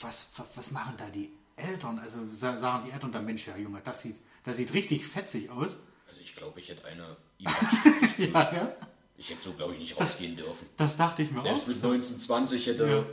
[0.00, 1.98] was, was, was machen da die Eltern?
[2.00, 5.50] Also sa- sagen die Eltern dann, Mensch, ja Junge, das sieht, das sieht richtig fetzig
[5.50, 5.80] aus.
[6.08, 7.44] Also ich glaube, ich hätte eine e
[8.32, 8.76] Ja, ja.
[9.16, 10.66] Ich hätte so, glaube ich, nicht rausgehen dürfen.
[10.76, 11.66] Das dachte ich mir Selbst auch.
[11.68, 13.06] mit 1920 hätte Ja.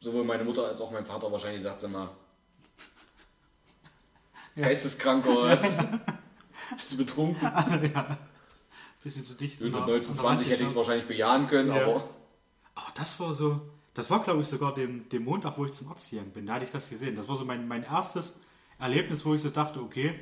[0.00, 2.10] sowohl meine Mutter als auch mein Vater wahrscheinlich gesagt, sag mal,
[4.60, 5.76] geisteskrank oder was?
[6.74, 7.42] Bist du betrunken?
[7.94, 8.18] ja.
[9.02, 9.60] Bisschen zu dicht.
[9.60, 11.82] Mit an der- 1920 an der hätte ich es wahrscheinlich bejahen können, Ja.
[11.86, 12.08] aber
[12.74, 13.60] Aber das war so,
[13.94, 16.54] das war glaube ich sogar dem, dem Montag, wo ich zum Arzt gegangen bin, da
[16.54, 17.16] hatte ich das gesehen.
[17.16, 18.40] Das war so mein, mein erstes
[18.78, 20.14] Erlebnis, wo ich so dachte, okay,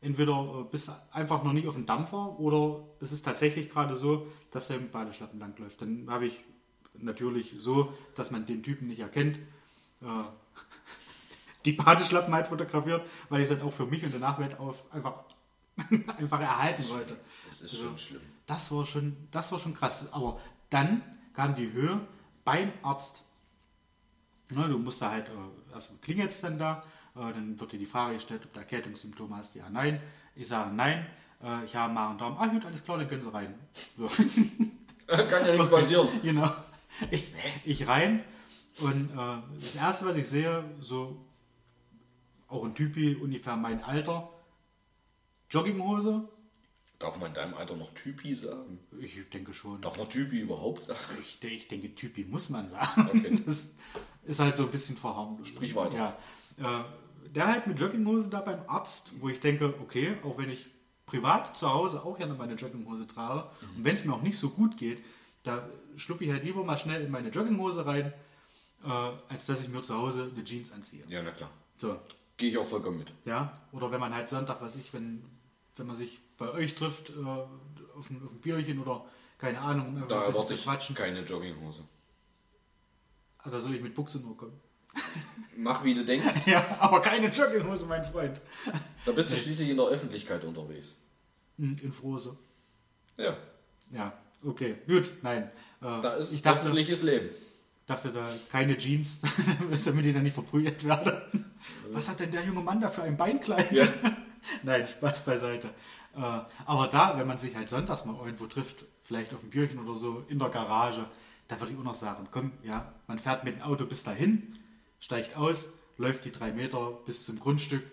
[0.00, 3.96] entweder äh, bist du einfach noch nicht auf dem Dampfer oder es ist tatsächlich gerade
[3.96, 5.80] so, dass er mit Badeschlappen langläuft.
[5.80, 6.40] Dann habe ich
[6.98, 9.38] natürlich so, dass man den Typen nicht erkennt,
[10.02, 10.06] äh,
[11.64, 14.84] die Badeschlappen halt fotografiert, weil ich es dann auch für mich und den Nachwelt auf
[14.92, 15.24] einfach,
[16.18, 17.16] einfach erhalten wollte.
[17.48, 18.20] das ist Also, schon schlimm.
[18.46, 20.12] Das war schon, das war schon krass.
[20.12, 22.00] Aber dann kam die Höhe
[22.44, 23.22] beim Arzt.
[24.50, 26.84] Na, du musst da halt, äh, erst klingelt es dann da,
[27.16, 29.54] äh, dann wird dir die Frage gestellt, ob du Erkältungssymptome hast.
[29.54, 30.00] Ja, nein.
[30.36, 31.06] Ich sage nein.
[31.42, 32.36] Äh, ich habe Magen-Darm.
[32.38, 33.54] Ah, gut, alles klar, dann können sie rein.
[33.96, 34.06] So.
[35.06, 36.08] Kann ja nichts passieren.
[36.22, 36.50] Genau.
[37.10, 37.32] Ich,
[37.64, 38.22] ich rein
[38.80, 41.24] und äh, das erste, was ich sehe, so
[42.48, 44.30] auch ein Typi, ungefähr mein Alter,
[45.50, 46.28] Jogginghose.
[46.98, 48.78] Darf man in deinem Alter noch Typi sagen?
[49.00, 49.80] Ich denke schon.
[49.80, 51.00] Darf man Typi überhaupt sagen?
[51.20, 53.08] Ich, ich denke, Typi muss man sagen.
[53.12, 53.42] Okay.
[53.46, 53.76] Das
[54.26, 55.50] ist halt so ein bisschen verharmlost.
[55.50, 56.16] Sprich weiter.
[56.58, 56.80] Ja.
[56.80, 60.66] Äh, der halt mit Jogginghose da beim Arzt, wo ich denke, okay, auch wenn ich
[61.04, 63.76] privat zu Hause auch gerne meine Jogginghose trage Mhm.
[63.76, 65.04] und wenn es mir auch nicht so gut geht,
[65.42, 68.14] da schluppe ich halt lieber mal schnell in meine Jogginghose rein,
[68.82, 68.88] äh,
[69.28, 71.04] als dass ich mir zu Hause eine Jeans anziehe.
[71.08, 71.50] Ja, na klar.
[71.76, 71.98] So,
[72.36, 73.12] Gehe ich auch vollkommen mit.
[73.24, 75.24] ja, oder wenn man halt Sonntag, was ich, wenn,
[75.76, 79.04] wenn man sich bei euch trifft, äh, auf, ein, auf ein Bierchen oder
[79.38, 80.96] keine Ahnung, um einfach Da ein bisschen zu ich quatschen.
[80.96, 81.84] keine Jogginghose.
[83.46, 84.58] Oder soll ich mit Buchse nur kommen?
[85.56, 86.34] Mach wie du denkst.
[86.46, 88.40] Ja, aber keine Jogginghose, mein Freund.
[89.04, 90.94] Da bist du schließlich in der Öffentlichkeit unterwegs.
[91.58, 92.36] Hm, In Frose.
[93.16, 93.36] Ja.
[93.92, 94.12] Ja,
[94.44, 95.44] okay, gut, nein.
[95.80, 97.28] Äh, Da ist ich dachte, öffentliches Leben.
[97.86, 99.20] dachte da keine Jeans,
[99.84, 101.43] damit die dann nicht verprügelt werden.
[101.90, 103.72] Was hat denn der junge Mann da für ein Beinkleid?
[103.72, 103.86] Ja.
[104.62, 105.68] Nein, Spaß beiseite.
[106.16, 109.78] Äh, aber da, wenn man sich halt sonntags mal irgendwo trifft, vielleicht auf ein Bierchen
[109.78, 111.06] oder so, in der Garage,
[111.48, 114.58] da würde ich auch noch sagen, komm, ja, man fährt mit dem Auto bis dahin,
[115.00, 117.84] steigt aus, läuft die drei Meter bis zum Grundstück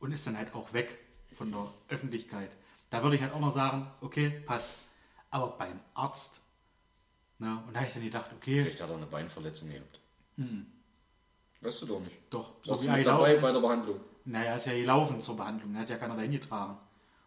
[0.00, 0.98] und ist dann halt auch weg
[1.34, 2.50] von der Öffentlichkeit.
[2.90, 4.78] Da würde ich halt auch noch sagen, okay, passt.
[5.30, 6.40] Aber beim Arzt,
[7.38, 10.00] ne, und da habe ich dann gedacht, okay, Vielleicht hat er eine Beinverletzung gehabt.
[11.60, 12.16] Weißt du doch nicht.
[12.30, 13.54] doch, Warst so du wie er dabei bei ist.
[13.54, 14.00] der Behandlung?
[14.24, 16.76] Naja, er ist ja gelaufen zur Behandlung, er hat ja keiner dahin getragen.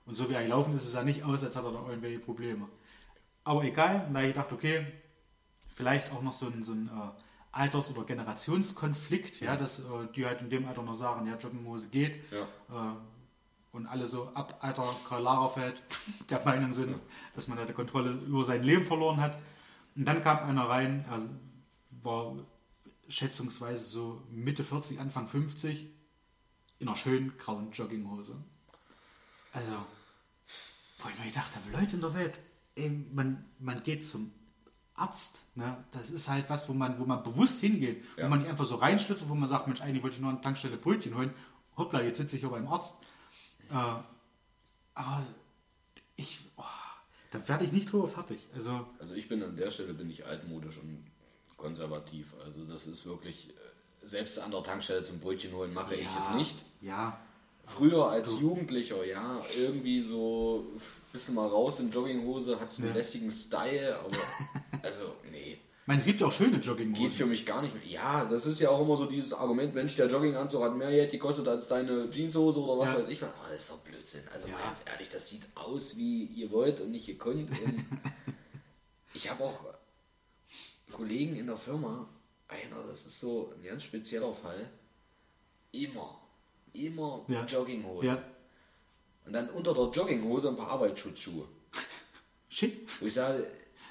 [0.05, 2.19] Und so wie er gelaufen ist, es ja nicht aus, als hat er da irgendwelche
[2.19, 2.67] Probleme.
[3.43, 4.85] Aber egal, da habe ich gedacht, okay,
[5.73, 9.83] vielleicht auch noch so ein, so ein äh, Alters- oder Generationskonflikt, ja, dass äh,
[10.15, 12.31] die halt in dem Alter noch sagen, ja, Jogginghose geht.
[12.31, 12.41] Ja.
[12.69, 12.95] Äh,
[13.73, 15.81] und alle so ab Alter Karl Lagerfeld
[16.29, 16.95] der Meinung sind,
[17.35, 19.37] dass man da die Kontrolle über sein Leben verloren hat.
[19.95, 21.21] Und dann kam einer rein, er
[22.03, 22.35] war
[23.11, 25.87] schätzungsweise so Mitte 40, Anfang 50,
[26.79, 28.35] in einer schönen grauen Jogginghose.
[29.53, 29.71] Also,
[30.99, 32.37] wo ich mir gedacht habe, Leute in der Welt,
[32.75, 34.31] ey, man, man geht zum
[34.95, 35.83] Arzt, ne?
[35.91, 38.25] das ist halt was, wo man, wo man bewusst hingeht, Ja.
[38.25, 40.37] wo man nicht einfach so reinschlittert, wo man sagt, Mensch, eigentlich wollte ich nur an
[40.37, 41.33] der Tankstelle Brötchen holen,
[41.75, 43.01] hoppla, jetzt sitze ich hier beim Arzt.
[43.69, 43.73] Äh,
[44.93, 45.25] aber
[46.15, 46.63] ich, oh,
[47.31, 48.47] da werde ich nicht drüber fertig.
[48.53, 51.05] Also, Also ich bin an der Stelle bin ich altmodisch und
[51.61, 52.33] konservativ.
[52.45, 56.29] Also das ist wirklich, äh, selbst an der Tankstelle zum Brötchen holen mache ich es
[56.35, 56.57] nicht.
[56.81, 57.19] Ja,
[57.63, 60.65] Früher als Jugendlicher, ja, irgendwie so,
[61.13, 62.95] bist du mal raus in Jogginghose, hat's einen Ja.
[62.95, 64.09] lässigen Style, aber
[64.83, 65.53] also, nee.
[65.53, 67.05] ich meine, es gibt ja auch schöne Jogginghosen.
[67.05, 67.85] Geht für mich gar nicht mehr.
[67.85, 71.11] Ja, das ist ja auch immer so dieses Argument, Mensch, der Jogginganzug hat mehr Geld
[71.11, 72.97] gekostet als deine Jeanshose oder was Ja.
[72.97, 73.21] weiß ich.
[73.23, 74.23] Aber das ist doch Blödsinn.
[74.33, 74.53] Also Ja.
[74.55, 77.51] mal ganz ehrlich, das sieht aus, wie ihr wollt und nicht gekonnt.
[77.51, 77.85] Und
[79.13, 79.65] ich habe auch
[80.91, 82.07] Kollegen in der Firma,
[82.47, 84.69] einer, das ist so ein ganz spezieller Fall,
[85.71, 86.19] immer,
[86.73, 87.45] immer Ja.
[87.45, 88.05] Jogginghose.
[88.07, 88.23] Ja,
[89.25, 91.47] Und dann unter der Jogginghose ein paar Arbeitsschutzschuhe.
[92.49, 92.87] schick.
[92.99, 93.45] Wo ich sage,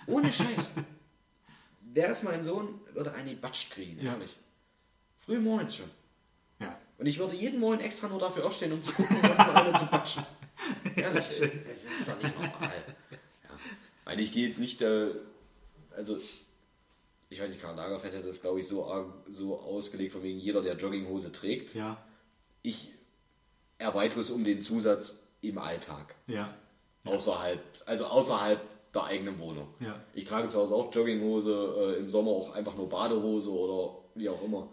[0.07, 0.73] ohne Scheiß.
[1.93, 4.13] Wäre es mein Sohn, würde eine Batsch kriegen, Ja.
[4.13, 4.31] ehrlich.
[5.17, 5.91] Früh morgens schon.
[6.61, 6.79] Ja.
[6.99, 9.87] Und ich würde jeden Morgen extra nur dafür aufstehen, um zu gucken, ob einer zu
[9.87, 10.25] batschen.
[10.97, 12.71] Ehrlich, das ist doch nicht normal.
[13.11, 13.49] Ja.
[14.05, 15.11] Weil ich gehe jetzt nicht, äh,
[15.97, 16.21] also,
[17.31, 18.87] ich weiß nicht, Karl Lagerfeld hat das, glaube ich, so,
[19.31, 21.75] so ausgelegt, von wegen jeder, der Jogginghose trägt.
[21.75, 21.97] Ja,
[22.63, 22.93] Ich
[23.79, 26.17] erweitere es um den Zusatz im Alltag.
[26.27, 26.55] ja,
[27.05, 28.61] Außerhalb, also außerhalb
[28.93, 29.69] der eigenen Wohnung.
[29.81, 29.99] Ja.
[30.13, 34.29] Ich trage zu Hause auch Jogginghose, äh, im Sommer auch einfach nur Badehose oder wie
[34.29, 34.69] auch immer.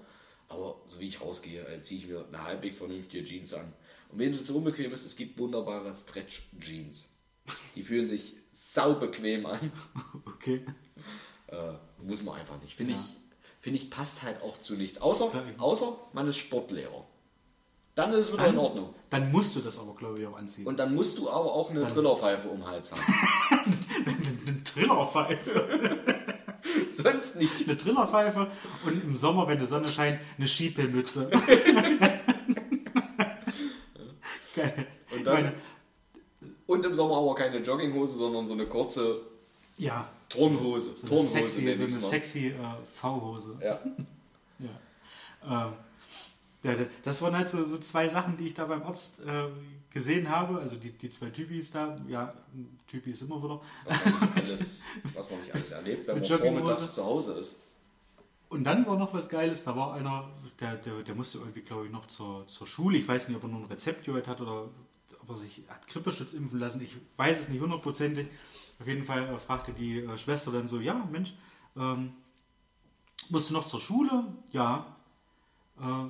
[0.50, 3.72] Aber so wie ich rausgehe, äh, ziehe ich mir eine halbwegs vernünftige Jeans an.
[4.12, 7.10] Und wenn es zu unbequem ist, es gibt wunderbare Stretch-Jeans.
[7.76, 9.72] Die fühlen sich saubequem an.
[10.26, 10.66] okay.
[11.48, 11.56] Äh,
[12.04, 12.76] muss man einfach nicht.
[12.76, 13.00] Finde Ja.
[13.00, 13.16] ich,
[13.60, 15.00] finde ich, passt halt auch zu nichts.
[15.02, 17.06] Außer, außer man ist Sportlehrer.
[17.96, 18.94] Dann ist es wieder in Ordnung.
[19.10, 20.68] Dann musst du das aber, glaube ich, auch anziehen.
[20.68, 23.02] Und dann musst du aber auch eine Dann- Trillerpfeife um den Hals haben.
[24.46, 25.98] eine Trillerpfeife.
[26.92, 27.68] Sonst nicht.
[27.68, 28.52] Eine Trillerpfeife
[28.86, 31.30] und im Sommer, wenn die Sonne scheint, eine Skipellmütze.
[34.56, 34.88] Geil.
[35.16, 35.54] Und dann- Meine,
[36.68, 39.22] Und im Sommer aber keine Jogginghose, sondern so eine kurze
[39.78, 40.92] ja, Turnhose.
[40.96, 42.54] so eine Turnhose sexy, so eine sexy äh,
[42.96, 43.60] V-Hose.
[43.64, 43.80] Ja.
[44.60, 45.68] Ja.
[45.68, 45.74] Ähm,
[46.64, 49.50] ja, das waren halt so, so zwei Sachen, die ich da beim Arzt äh,
[49.94, 50.60] gesehen habe.
[50.60, 51.96] Also die, die zwei Typis da.
[52.08, 52.34] Ja,
[52.88, 53.62] Typis immer wieder.
[53.86, 57.68] Was man nicht alles, was man nicht alles erlebt, wenn man vormittags zu Hause ist.
[58.50, 61.86] Und dann war noch was Geiles, da war einer, der, der, der musste irgendwie, glaube
[61.86, 62.98] ich, noch zur, zur Schule.
[62.98, 64.70] Ich weiß nicht, ob er nur ein Rezept gehört hat oder
[65.22, 66.82] ob er sich hat Grippeschutz impfen lassen.
[66.82, 68.28] Ich weiß es nicht hundertprozentig.
[68.80, 71.34] Auf jeden Fall äh, fragte die äh, Schwester dann so, ja, Mensch,
[71.76, 72.14] ähm,
[73.30, 74.26] musst du noch zur Schule?
[74.52, 74.96] Ja.
[75.80, 76.06] Äh,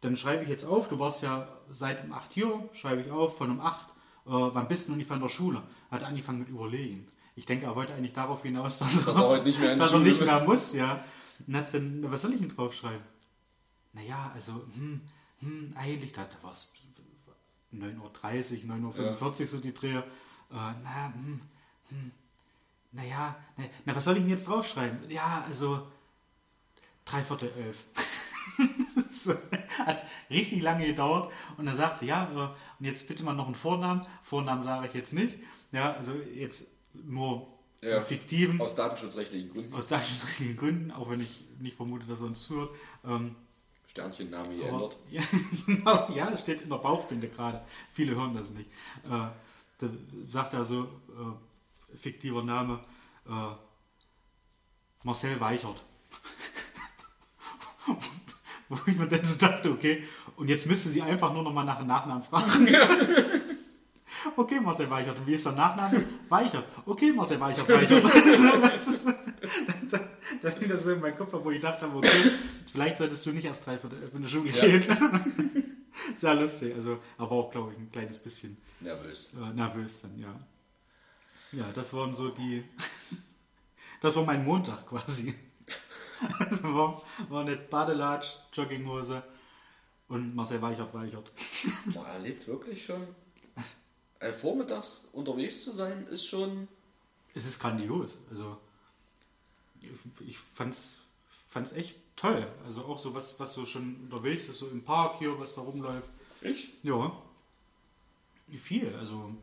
[0.00, 3.36] dann schreibe ich jetzt auf, du warst ja seit um 8 hier, schreibe ich auf,
[3.36, 3.90] von um 8, äh,
[4.26, 5.62] wann bist du noch nicht von der Schule?
[5.90, 7.08] Hat angefangen mit Überlegen.
[7.36, 9.92] Ich denke, er wollte eigentlich darauf hinaus, dass, Dass er heute nicht mehr in dass
[9.92, 11.04] er nicht mehr muss, ja.
[11.46, 13.02] Und hat's dann, was soll ich denn draufschreiben?
[13.92, 15.00] Naja, also, hm,
[15.40, 16.70] hm, eigentlich, da, da war es
[17.72, 20.00] 9.30 Uhr, 9.45 Uhr so die Dreher.
[20.50, 21.40] Äh, na, hm,
[21.90, 22.10] hm,
[22.92, 25.08] naja, na, na, was soll ich denn jetzt draufschreiben?
[25.10, 25.86] Ja, also,
[27.04, 27.84] dreiviertel elf.
[29.10, 29.32] so,
[29.84, 32.48] hat richtig lange gedauert und er sagte, ja, äh,
[32.78, 34.06] und jetzt bitte mal noch einen Vornamen.
[34.22, 35.38] Vornamen sage ich jetzt nicht.
[35.72, 37.46] Ja, also jetzt nur
[37.82, 38.02] Ja.
[38.02, 39.74] fiktiven Aus datenschutzrechtlichen Gründen.
[39.74, 42.70] aus datenschutzrechtlichen Gründen, auch wenn ich nicht vermute, dass er uns zuhört.
[43.04, 43.36] Ähm,
[43.86, 44.96] Sternchenname geändert.
[45.10, 45.22] Ja,
[45.66, 47.60] genau, ja, steht in der Bauchbinde gerade.
[47.92, 48.68] Viele hören das nicht.
[49.04, 49.88] Äh, da
[50.28, 51.32] sagt er so, äh,
[51.96, 52.80] fiktiver Name,
[53.26, 53.54] äh,
[55.04, 55.82] Marcel Weichert.
[58.68, 60.04] Wo ich mir dann so dachte, okay,
[60.36, 62.68] und jetzt müsste sie einfach nur noch mal nach dem Nachnamen fragen.
[64.36, 65.18] okay, Marcel Weichert.
[65.18, 66.04] Und wie ist der Nachname?
[66.28, 66.64] Weichert.
[66.86, 68.04] Okay, Marcel Weichert, Weichert.
[70.42, 72.30] das, ist, das so in meinem Kopf, wo ich dachte, okay,
[72.72, 74.64] vielleicht solltest du nicht erst drei für die Schule Ja.
[74.66, 75.86] gehen.
[76.16, 79.34] Sehr lustig, also, aber auch, glaube ich, ein kleines bisschen Nervös.
[79.34, 80.34] äh, nervös dann, ja.
[81.52, 82.64] Ja, das waren so die.
[84.02, 85.34] Das war mein Montag quasi.
[86.38, 89.22] Also war, war eine Badelatsch, Jogginghose
[90.08, 91.30] und Marcel Weichert Weichert.
[91.94, 93.06] Man erlebt wirklich schon.
[94.18, 96.66] Äh, vormittags unterwegs zu sein, ist schon.
[97.34, 98.18] Es ist grandios.
[98.30, 98.58] Also
[99.80, 101.00] ich, ich fand's,
[101.48, 102.46] fand's echt toll.
[102.64, 105.60] Also auch so was, was so schon unterwegs ist, so im Park hier, was da
[105.62, 106.08] rumläuft.
[106.40, 106.72] Ich?
[106.82, 107.16] Ja.
[108.58, 108.94] Viel.
[108.96, 109.34] Also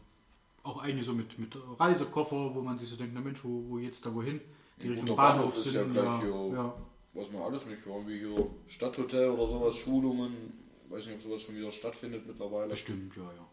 [0.67, 3.77] auch eigentlich so mit, mit Reisekoffer, wo man sich so denkt, na Mensch, wo, wo
[3.79, 4.41] jetzt da wohin?
[4.81, 5.73] Die Richtung Bahnhof, Bahnhof ist sind.
[5.75, 6.73] ja Ja, gleich hier- ja.
[7.13, 10.53] Was man alles nicht, irgendwie hier Stadthotel oder sowas, Schulungen.
[10.89, 12.67] Weiß nicht, ob sowas schon wieder stattfindet mittlerweile.
[12.69, 13.47] Bestimmt, ja, ja.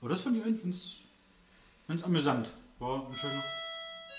[0.00, 0.96] Aber das fand ich eigentlich ganz,
[1.86, 2.50] ganz amüsant.
[2.80, 3.42] War ein schöner,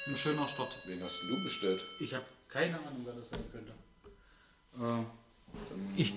[0.07, 0.77] ein schöner Start.
[0.87, 1.81] Wen hast denn du bestellt?
[1.99, 3.71] Ich habe keine Ahnung, wer das sein könnte.
[3.71, 5.03] Äh,
[5.69, 6.13] Dann Ich-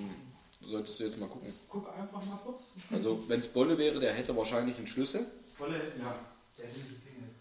[0.63, 1.53] solltest du jetzt mal gucken.
[1.69, 2.73] guck einfach mal kurz.
[2.93, 5.27] Also, wenn es Bolle wäre, der hätte wahrscheinlich einen Schlüssel.
[5.59, 6.15] Wolle, ja,
[6.57, 7.33] der ist nicht geklingelt.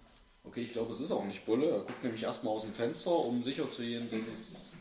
[0.44, 1.70] Okay, ich glaube, es ist auch nicht Bulle.
[1.70, 4.72] Er guckt nämlich erstmal aus dem Fenster, um sicher zu gehen, dass es.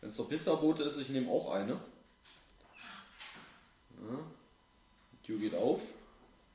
[0.00, 1.72] Wenn es der Pizzabote ist, ich nehme auch eine.
[1.72, 1.80] Ja.
[5.12, 5.82] Die Tür geht auf.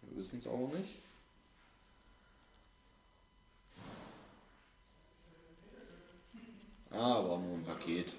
[0.02, 0.96] Wir wissen es aber nicht.
[6.92, 8.14] Ah, war nur ein Paket.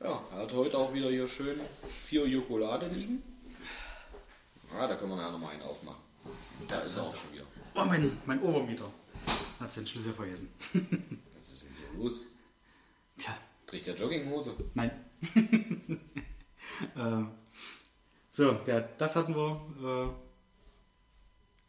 [0.00, 3.22] Ja, er hat heute auch wieder hier schön vier Jokolade liegen.
[4.74, 6.00] Ah, da können wir nachher nochmal einen aufmachen.
[6.66, 7.44] Da ist er auch schon wieder.
[7.74, 8.90] Oh, mein, mein Obermieter
[9.60, 10.50] hat seinen Schlüssel vergessen.
[10.72, 12.22] Was ist denn hier los?
[13.18, 14.54] Tja, Trägt der Jogginghose?
[14.72, 14.90] nein.
[16.96, 17.30] ähm,
[18.30, 20.08] so, ja, das hatten wir äh,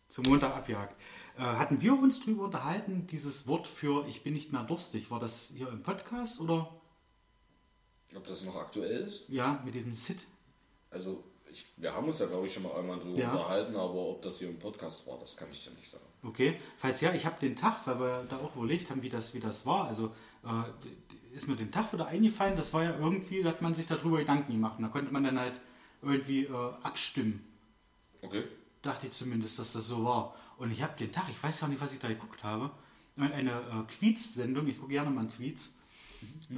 [0.08, 0.96] zum Montag abgehakt.
[1.38, 5.12] Äh, hatten wir uns drüber unterhalten, dieses Wort für ich bin nicht mehr durstig?
[5.12, 6.79] War das hier im Podcast oder
[8.16, 9.30] Ob das noch aktuell ist?
[9.30, 10.20] ja, mit dem Sit?
[10.90, 13.32] Also, ich, wir haben uns ja, glaube ich, schon mal einmal drüber Ja.
[13.32, 16.04] unterhalten, aber ob das hier im Podcast war, das kann ich dir nicht sagen.
[16.24, 19.34] Okay, falls ja, ich habe den Tag, weil wir da auch überlegt haben, wie das,
[19.34, 19.88] wie das war.
[19.88, 23.74] Also äh, ist mir den Tag wieder eingefallen, das war ja irgendwie, da hat man
[23.76, 24.78] sich darüber Gedanken gemacht.
[24.78, 25.54] Und da konnte man dann halt
[26.02, 27.46] irgendwie äh, abstimmen.
[28.22, 28.44] Okay.
[28.82, 30.36] Dachte ich zumindest, dass das so war.
[30.58, 32.72] Und ich habe den Tag, ich weiß gar nicht, was ich da geguckt habe,
[33.18, 35.76] eine äh, Quiz-Sendung, ich gucke gerne mal einen Quiz.
[36.52, 36.56] Äh,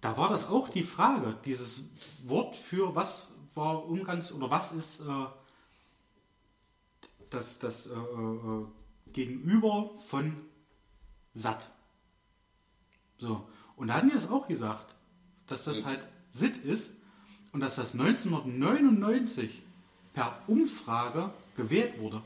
[0.00, 1.90] da war das auch die Frage, dieses
[2.24, 5.26] Wort für was war Umgangs- oder was ist äh,
[7.30, 8.66] das, das äh, äh,
[9.12, 10.36] Gegenüber von
[11.34, 11.70] satt.
[13.18, 13.46] So.
[13.76, 14.94] Und da hatten die das auch gesagt,
[15.46, 16.00] dass das halt
[16.32, 16.98] Sit ist
[17.52, 19.62] und dass das 1999
[20.14, 22.22] per Umfrage gewählt wurde.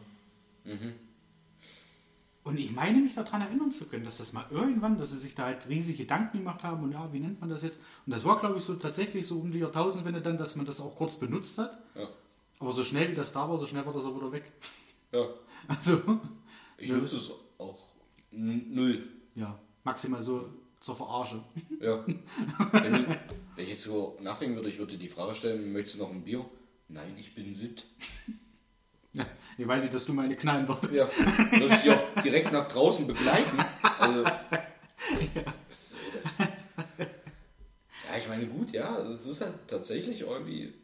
[2.45, 5.35] Und ich meine mich daran erinnern zu können, dass das mal irgendwann, dass sie sich
[5.35, 7.81] da halt riesige Gedanken gemacht haben und ja, wie nennt man das jetzt?
[8.05, 10.79] Und das war, glaube ich, so tatsächlich so um die Jahrtausendwende dann, dass man das
[10.83, 11.83] auch kurz benutzt hat.
[11.95, 12.07] Ja.
[12.59, 14.53] Aber so schnell wie das da war, so schnell war das auch wieder weg.
[15.13, 15.27] Ja.
[15.67, 15.99] Also,
[16.77, 17.79] Ich nutze es auch
[18.31, 19.09] null.
[19.35, 21.43] ja, maximal so zur Verarsche.
[21.81, 22.05] Ja.
[22.73, 26.11] wenn, wenn ich jetzt so nachdenken würde, ich würde die Frage stellen, möchtest du noch
[26.11, 26.45] ein Bier?
[26.89, 27.87] Nein, ich bin Sit.
[29.15, 29.25] Ja,
[29.59, 30.95] ich weiß nicht, dass du meine knallen würdest.
[30.95, 31.59] Ja.
[31.61, 33.59] Würde ich dich auch direkt nach draußen begleiten.
[33.99, 36.39] Also, was soll das?
[36.39, 40.75] Ja, ich meine, gut, ja, es ist halt tatsächlich irgendwie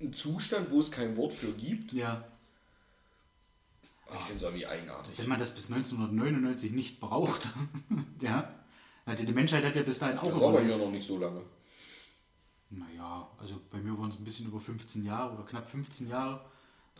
[0.00, 1.92] ein Zustand, wo es kein Wort für gibt.
[1.92, 2.24] ja.
[4.06, 5.16] Aber Ich finde es irgendwie eigenartig.
[5.16, 7.48] Wenn man das bis 1999 nicht braucht,
[8.20, 8.52] ja,
[9.06, 11.18] hatte die Menschheit hat ja bis dahin auch Das war aber hier noch nicht so
[11.18, 11.42] lange.
[12.74, 16.40] Naja, also bei mir waren es ein bisschen über 15 Jahre oder knapp 15 Jahre.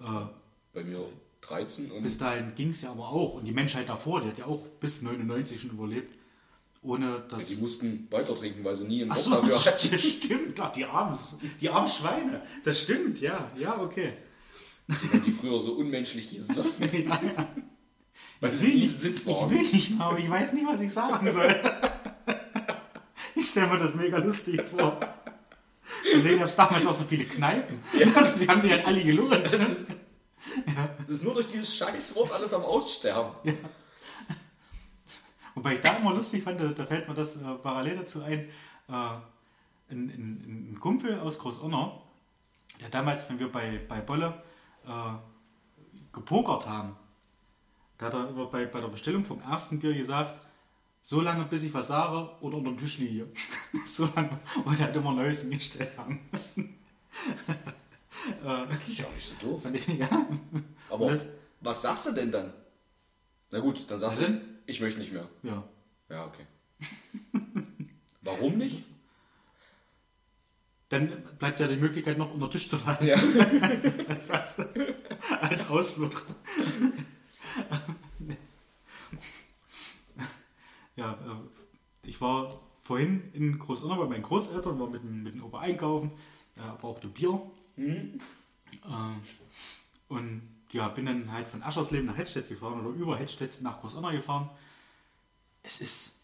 [0.00, 0.26] Äh,
[0.74, 1.02] Bei mir
[1.40, 3.34] 13 und bis dahin ging es ja aber auch.
[3.34, 6.14] Und die Menschheit davor, die hat ja auch bis 99 schon überlebt.
[6.82, 7.46] Ohne dass.
[7.46, 9.90] die mussten weiter trinken, weil sie nie einen Ach so, dafür hatten.
[9.92, 10.60] das stimmt.
[10.60, 11.16] Ach, die armen,
[11.60, 12.42] die armen Schweine.
[12.64, 13.50] Das stimmt, ja.
[13.56, 14.14] Ja, okay.
[15.24, 17.48] Die früher so unmenschlich gesoffen, ja, ja.
[18.40, 19.50] weil Ich sie nicht, Sit ich waren.
[19.50, 21.54] will nicht mal, aber ich weiß nicht, was ich sagen soll.
[23.34, 25.00] Ich stelle mir das mega lustig vor.
[26.04, 27.80] Deswegen gab es damals auch so viele Kneipen.
[27.98, 28.06] Ja.
[28.10, 29.42] Das, die haben sich halt alle gelungen.
[29.42, 29.90] Das ist,
[30.66, 30.88] ja.
[30.98, 33.32] das ist nur durch dieses Scheißwort alles am Aussterben.
[33.44, 33.54] Ja.
[35.54, 38.48] Wobei ich da immer lustig fand, da, fällt mir das äh, parallel dazu ein, äh,
[38.88, 39.20] ein,
[39.90, 42.00] ein, ein, Kumpel aus Großonner,
[42.80, 44.42] der damals, wenn wir bei, bei Bolle
[44.86, 44.90] äh,
[46.12, 46.96] gepokert haben,
[47.98, 50.40] da hat er immer bei, bei der Bestellung vom ersten Bier gesagt,
[51.02, 53.28] so lange bis ich was sage oder unter dem Tisch liege.
[53.84, 56.20] so lange, weil er halt immer Neues hingestellt haben.
[58.42, 59.62] das ist ja auch nicht so doof.
[59.72, 60.26] Ich, ja.
[60.88, 61.26] Aber das,
[61.60, 62.54] was sagst du denn dann?
[63.50, 65.28] Na gut, dann sagst du, ich möchte nicht mehr.
[65.42, 65.64] Ja.
[66.08, 66.46] Ja, okay.
[68.22, 68.84] Warum nicht?
[70.88, 73.06] Dann bleibt ja die Möglichkeit noch unter den Tisch zu fallen.
[73.06, 73.16] Ja.
[74.30, 74.58] als,
[75.40, 76.24] als Ausflucht.
[80.96, 85.60] Ja, äh, ich war vorhin in Großonner bei meinen Großeltern, war mit, mit dem Opa
[85.60, 86.10] einkaufen,
[86.56, 87.40] er brauchte Bier.
[87.76, 88.20] Mhm.
[88.84, 93.80] Äh, und ja, bin dann halt von Aschersleben nach Hettstedt gefahren oder über Hettstedt nach
[93.80, 94.50] Großonner gefahren.
[95.62, 96.22] Es ist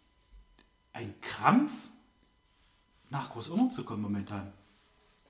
[0.92, 1.72] ein Krampf,
[3.10, 4.52] nach Großonner zu kommen momentan.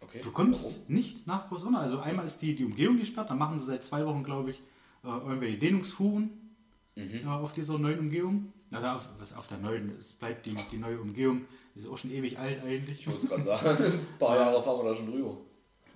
[0.01, 0.21] Okay.
[0.23, 0.77] Du kommst Warum?
[0.89, 1.81] nicht nach Großonner.
[1.81, 4.63] Also einmal ist die, die Umgehung gesperrt, dann machen sie seit zwei Wochen, glaube ich,
[5.05, 6.31] äh, irgendwelche Dehnungsfuhren
[6.95, 7.15] mhm.
[7.15, 8.53] äh, auf dieser neuen Umgehung.
[8.73, 12.11] Also auf, was auf der neuen, es bleibt die, die neue Umgehung, ist auch schon
[12.11, 13.01] ewig alt eigentlich.
[13.01, 15.39] Ich wollte es gerade sagen, ein paar Jahre fahren wir da schon drüber.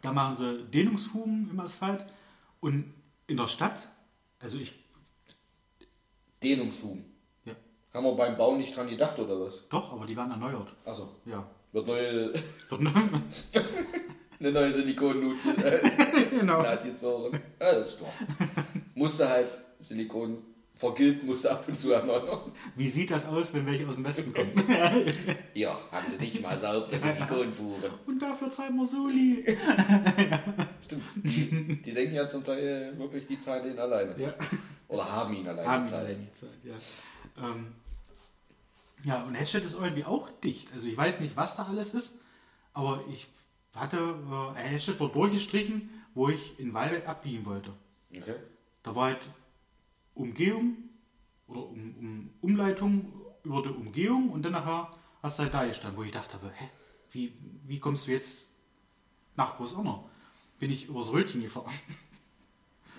[0.00, 2.04] Da machen sie Dehnungsfugen im Asphalt
[2.60, 2.92] und
[3.26, 3.88] in der Stadt,
[4.40, 4.74] also ich.
[6.42, 7.04] Dehnungsfugen?
[7.44, 7.54] Ja.
[7.94, 9.68] Haben wir beim Bau nicht dran gedacht oder was?
[9.68, 10.68] Doch, aber die waren erneuert.
[10.84, 11.16] Achso.
[11.24, 11.46] Ja.
[11.72, 12.32] Wird neue.
[12.68, 12.90] Wird neu.
[14.40, 15.80] eine neue Silikonnudel.
[16.30, 16.64] genau.
[16.64, 17.30] Hat jetzt auch.
[17.32, 17.38] Ja,
[17.72, 18.12] das ist klar.
[18.94, 20.38] Musste halt Silikon
[20.74, 22.52] vergilbt, musste ab und zu erneuern.
[22.76, 24.52] Wie sieht das aus, wenn welche aus dem Westen kommen?
[25.54, 27.92] ja, haben sie nicht mal saubere Silikonfuhren.
[28.06, 29.44] Und dafür zahlen wir Soli.
[30.84, 31.02] Stimmt.
[31.16, 34.20] Die, die, denken ja zum Teil wirklich, die zahlen den alleine.
[34.20, 34.34] Ja.
[34.88, 36.16] Oder haben ihn alleine haben gezahlt.
[36.64, 36.74] Ja.
[37.48, 37.68] Ähm,
[39.04, 40.72] ja, und Headset ist irgendwie auch dicht.
[40.74, 42.22] Also ich weiß nicht, was da alles ist,
[42.72, 43.28] aber ich
[43.74, 44.16] hatte,
[44.56, 47.72] äh, Headset wurde durchgestrichen, wo ich in Walbeck abbiegen wollte.
[48.14, 48.34] Okay.
[48.82, 49.20] Da war halt
[50.14, 50.76] Umgehung
[51.46, 53.12] oder um, um, Umleitung
[53.44, 56.68] über die Umgehung und dann nachher hast du halt da gestanden, wo ich dachte, hä,
[57.12, 57.32] wie,
[57.66, 58.54] wie kommst du jetzt
[59.36, 60.04] nach Großonner?
[60.58, 61.72] Bin ich übers Rötchen gefahren.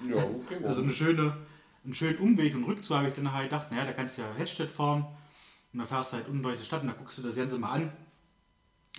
[0.10, 0.58] Ja, okay.
[0.66, 1.38] Also eine schöne,
[1.86, 4.34] einen schönen Umweg und Rückzug habe ich dann nachher gedacht, naja, da kannst du ja
[4.34, 5.06] Hedstedt fahren
[5.72, 7.58] und dann fährst du halt unten durch die Stadt und da guckst du das Ganze
[7.58, 7.94] mal an,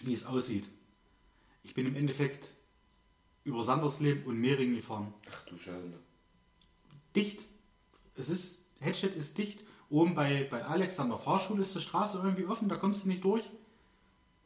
[0.03, 0.67] wie es aussieht.
[1.63, 2.55] Ich bin im Endeffekt
[3.45, 5.13] über Sandersleben und Mehring gefahren.
[5.31, 5.99] Ach du Schande.
[7.15, 7.47] Dicht
[8.17, 9.61] es ist, Hedstedt ist dicht.
[9.91, 13.09] Oben bei, bei Alex an der Fahrschule ist die Straße irgendwie offen, da kommst du
[13.09, 13.49] nicht durch.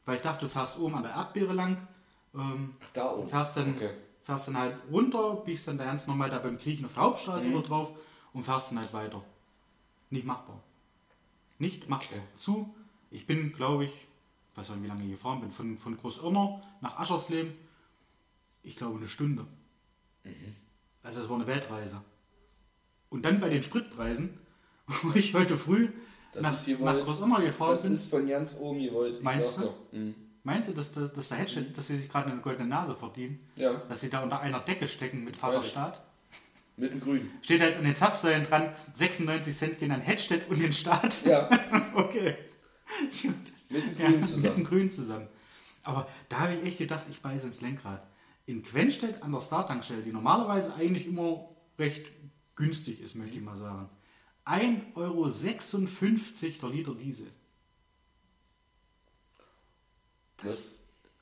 [0.04, 1.86] Weil ich dachte, du fährst oben an der Erdbeere lang.
[2.34, 3.28] Ähm, Ach, da oben.
[3.28, 3.90] Fährst dann, okay.
[4.22, 7.46] fährst dann halt runter, biegst dann da ganz normal da beim Kriechen auf der Hauptstraße
[7.46, 7.62] mhm.
[7.62, 7.92] drauf
[8.32, 9.22] und fährst dann halt weiter.
[10.10, 10.60] Nicht machbar.
[11.58, 12.18] Nicht machbar.
[12.18, 12.26] Okay.
[12.36, 12.74] Zu,
[13.10, 13.92] ich bin, glaube ich,
[14.54, 17.54] weiß nicht, wie lange ich gefahren bin, von, von Großirner nach Aschersleben,
[18.62, 19.46] ich glaube eine Stunde.
[20.24, 20.56] Mhm.
[21.02, 22.02] Also das war eine Weltreise.
[23.10, 24.38] Und dann bei den Spritpreisen,
[24.86, 25.88] wo ich heute früh
[26.32, 27.92] das nach, nach Großommer gefahren das bin.
[27.92, 29.22] Das ist von ganz oben gewollt.
[29.22, 29.74] Meinst du?
[29.96, 30.14] Mhm.
[30.44, 33.38] Meinst du, dass, dass, dass der Hedstedt, dass sie sich gerade eine goldene Nase verdienen?
[33.56, 33.82] Ja.
[33.88, 36.00] Dass sie da unter einer Decke stecken mit Vaterstaat?
[36.76, 37.30] Mit dem Grün.
[37.42, 41.24] Steht da jetzt an den Zapfsäulen dran, 96 Cent gehen an Hedstedt und den Staat?
[41.26, 41.50] Ja.
[41.94, 42.36] okay.
[43.68, 44.42] Mit dem Grün ja, zusammen.
[44.42, 45.28] Mit dem Grün zusammen.
[45.82, 48.06] Aber da habe ich echt gedacht, ich beiße ins Lenkrad.
[48.46, 51.48] In Quenstedt an der Startankstelle, die normalerweise eigentlich immer
[51.78, 52.06] recht
[52.58, 53.88] günstig ist, möchte ich mal sagen.
[54.44, 57.30] 1,56 Euro der Liter Diesel.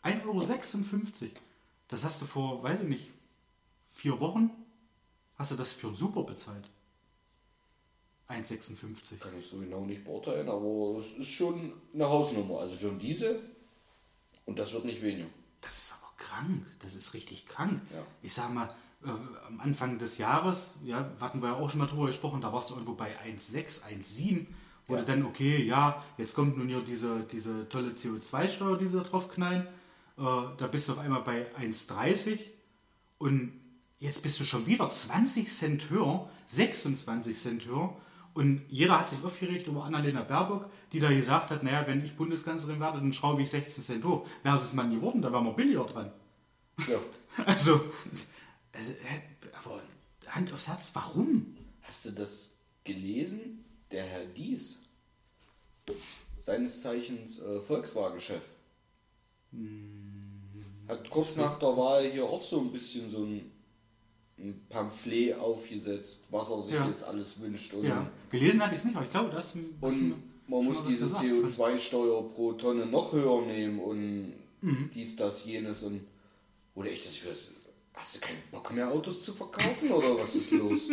[0.03, 1.31] 1,56 Euro.
[1.89, 3.13] Das hast du vor, weiß ich nicht,
[3.93, 4.51] vier Wochen,
[5.37, 6.65] hast du das für einen Super bezahlt.
[8.29, 9.19] 1,56.
[9.19, 12.61] Kann ich so genau nicht beurteilen, aber es ist schon eine Hausnummer.
[12.61, 13.41] Also für einen Diesel
[14.47, 15.29] und das wird nicht weniger.
[15.61, 16.67] Das ist aber krank.
[16.81, 17.81] Das ist richtig krank.
[17.93, 18.05] Ja.
[18.23, 18.75] Ich sag mal,
[19.07, 22.53] äh, am Anfang des Jahres, ja, hatten wir ja auch schon mal drüber gesprochen, da
[22.53, 24.47] warst du irgendwo bei 1,6, 1,7.
[24.89, 25.05] Oder ja.
[25.05, 29.29] dann, okay, ja, jetzt kommt nun hier diese, diese tolle CO2-Steuer, die sie da drauf
[29.29, 29.67] knallen.
[30.19, 30.23] Äh,
[30.57, 32.39] da bist du auf einmal bei 1,30
[33.19, 33.53] und
[33.99, 37.97] jetzt bist du schon wieder 20 Cent höher, 26 Cent höher.
[38.35, 42.17] Und jeder hat sich aufgeregt über Annalena Baerbock, die da gesagt hat, naja, wenn ich
[42.17, 44.27] Bundeskanzlerin werde, dann schraube ich 16 Cent hoch.
[44.43, 46.13] Wäre es mal geworden, da wären wir billiger dran.
[46.87, 46.99] Ja.
[47.45, 47.79] Also,
[48.77, 48.93] also,
[49.65, 49.83] aber
[50.29, 51.55] Hand auf Satz, warum?
[51.83, 52.51] Hast du das
[52.85, 53.65] gelesen?
[53.91, 54.79] Der Herr Dies,
[56.37, 58.43] seines Zeichens äh, Volkswagen-Chef.
[59.53, 63.51] Hm, Hat kurz nach der Wahl hier auch so ein bisschen so ein,
[64.39, 66.89] ein Pamphlet aufgesetzt, was er sich Ja.
[66.89, 67.73] jetzt alles wünscht.
[67.75, 68.11] Und, Ja.
[68.31, 70.15] Gelesen hatte ich es nicht, aber ich glaube, das, das und
[70.49, 71.25] man muss diese gesagt.
[71.25, 74.91] CO2-Steuer pro Tonne noch höher nehmen und Mhm.
[74.95, 76.01] dies, das, jenes und
[76.75, 77.51] oder echt, das ich weiß,
[77.97, 80.89] hast du keinen Bock mehr Autos zu verkaufen oder was ist los?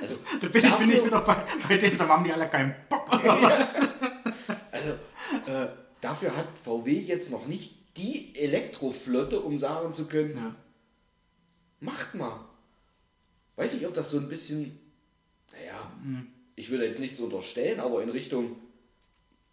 [0.00, 1.36] Also, Da bin, ich, bin ich dafür- wieder bei,
[1.68, 3.06] bei denen, so haben die alle keinen Bock.
[3.12, 3.76] Oder was?
[4.70, 4.90] Also,
[5.50, 5.68] äh,
[6.00, 10.54] dafür hat VW jetzt noch nicht die Elektroflotte, um sagen zu können, Ja.
[11.80, 12.40] macht mal.
[13.56, 14.78] Weiß ich, ob das so ein bisschen,
[15.52, 15.92] naja,
[16.56, 18.56] ich will jetzt nichts unterstellen, aber in Richtung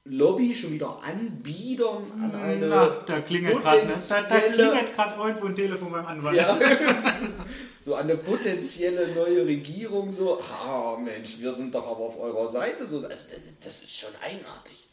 [0.09, 3.93] Lobby schon wieder anbiedern an eine Na, da klingelt gerade ne?
[3.93, 6.35] da, da klingelt gerade irgendwo ein Telefon beim Anwalt.
[6.35, 6.47] ja,
[7.79, 12.87] so eine potenzielle neue Regierung so, ah Mensch, wir sind doch aber auf eurer Seite.
[12.87, 13.27] So, das,
[13.63, 14.87] das ist schon eigenartig.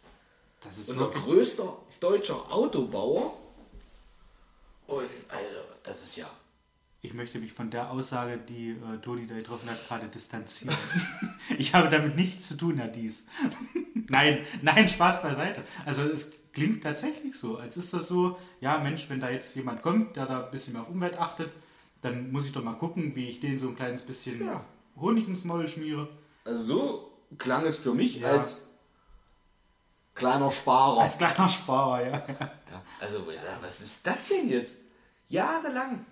[0.60, 3.38] Das ist Unser größter deutscher Autobauer.
[4.86, 6.30] Und also, das ist ja.
[7.06, 10.76] Ich möchte mich von der Aussage, die äh, Toni da getroffen hat, gerade distanzieren.
[11.58, 13.28] ich habe damit nichts zu tun, Herr Dies.
[14.08, 15.62] nein, nein, Spaß beiseite.
[15.84, 19.82] Also es klingt tatsächlich so, als ist das so, ja Mensch, wenn da jetzt jemand
[19.82, 21.52] kommt, der da ein bisschen mehr auf Umwelt achtet,
[22.00, 24.64] dann muss ich doch mal gucken, wie ich den so ein kleines bisschen Ja.
[24.96, 26.08] Honig ins Maul schmiere.
[26.44, 28.32] Also so klang es für mich Ja.
[28.32, 28.68] als
[30.14, 31.02] kleiner Sparer.
[31.02, 32.12] Als kleiner Sparer, ja.
[32.12, 33.24] Ja, also,
[33.62, 34.78] was ist das denn jetzt?
[35.28, 36.04] Jahrelang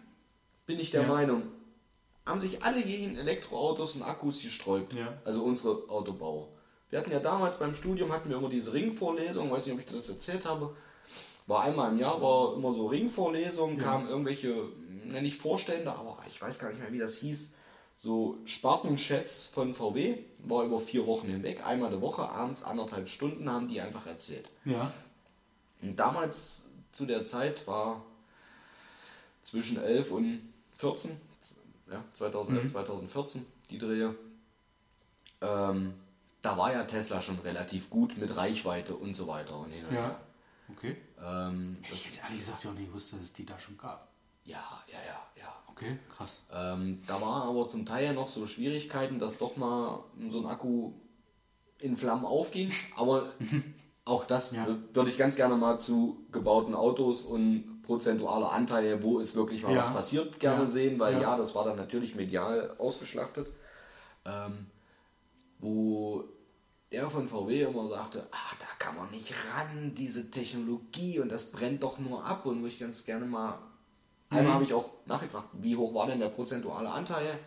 [0.66, 1.08] bin ich der Ja.
[1.08, 1.42] Meinung,
[2.26, 4.94] haben sich alle gegen Elektroautos und Akkus gesträubt.
[4.94, 5.18] Ja.
[5.24, 6.48] Also unsere Autobauer.
[6.90, 9.86] Wir hatten ja damals beim Studium, hatten wir immer diese Ringvorlesung, weiß nicht, ob ich
[9.86, 10.74] dir das erzählt habe.
[11.46, 14.68] War einmal im Jahr, war immer so Ringvorlesungen, kamen irgendwelche,
[15.04, 17.56] nenne ich Vorstände, aber ich weiß gar nicht mehr, wie das hieß,
[17.96, 23.50] so Spartenchefs von VW, war über vier Wochen hinweg, einmal die Woche, abends anderthalb Stunden,
[23.50, 24.48] haben die einfach erzählt.
[24.64, 24.90] Ja,
[25.82, 26.62] Und damals
[26.92, 28.02] zu der Zeit war
[29.42, 31.10] zwischen 11 und 14,
[31.90, 34.14] ja, 2011, 2014, die Drehe.
[35.40, 35.94] Ähm,
[36.42, 39.58] da war ja Tesla schon relativ gut mit Reichweite und so weiter.
[39.58, 40.00] Und hin und ja.
[40.02, 40.20] her.
[40.76, 40.96] Okay.
[41.22, 43.76] Ähm, Hätte ich jetzt ehrlich gesagt ja auch nicht gewusst, dass es die da schon
[43.78, 44.08] gab.
[44.44, 45.54] ja, ja, ja, ja.
[45.66, 46.38] Okay, krass.
[46.52, 50.92] Ähm, da waren aber zum Teil noch so Schwierigkeiten, dass doch mal so ein Akku
[51.80, 52.72] in Flammen aufging.
[52.96, 53.32] Aber
[54.04, 54.66] auch das Ja.
[54.92, 59.72] würde ich ganz gerne mal zu gebauten Autos und prozentualer Anteile, wo ist wirklich mal
[59.72, 59.78] Ja.
[59.80, 60.66] was passiert, gerne Ja.
[60.66, 61.20] sehen, weil Ja.
[61.20, 61.36] ja.
[61.36, 63.48] das war dann natürlich medial ausgeschlachtet.
[64.26, 64.66] Ähm,
[65.58, 66.24] wo
[66.90, 71.50] er von VW immer sagte, ach, da kann man nicht ran, diese Technologie und das
[71.50, 73.58] brennt doch nur ab und wo ich ganz gerne mal,
[74.30, 77.38] einmal habe ich auch nachgefragt, wie hoch war denn der prozentuale Anteil?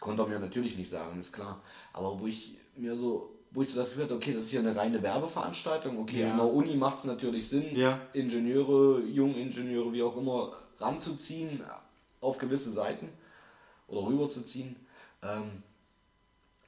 [0.00, 1.60] Konnte er mir natürlich nicht sagen, ist klar.
[1.92, 4.60] Aber wo ich mir so, wo ich so das Gefühl hatte, okay, das ist hier
[4.60, 6.32] eine reine Werbeveranstaltung, okay, Ja.
[6.32, 7.98] an der Uni macht es natürlich Sinn, Ja.
[8.12, 11.64] Ingenieure, Jungingenieure, wie auch immer, ranzuziehen
[12.20, 13.08] auf gewisse Seiten
[13.88, 14.76] oder rüberzuziehen.
[15.22, 15.62] Ähm,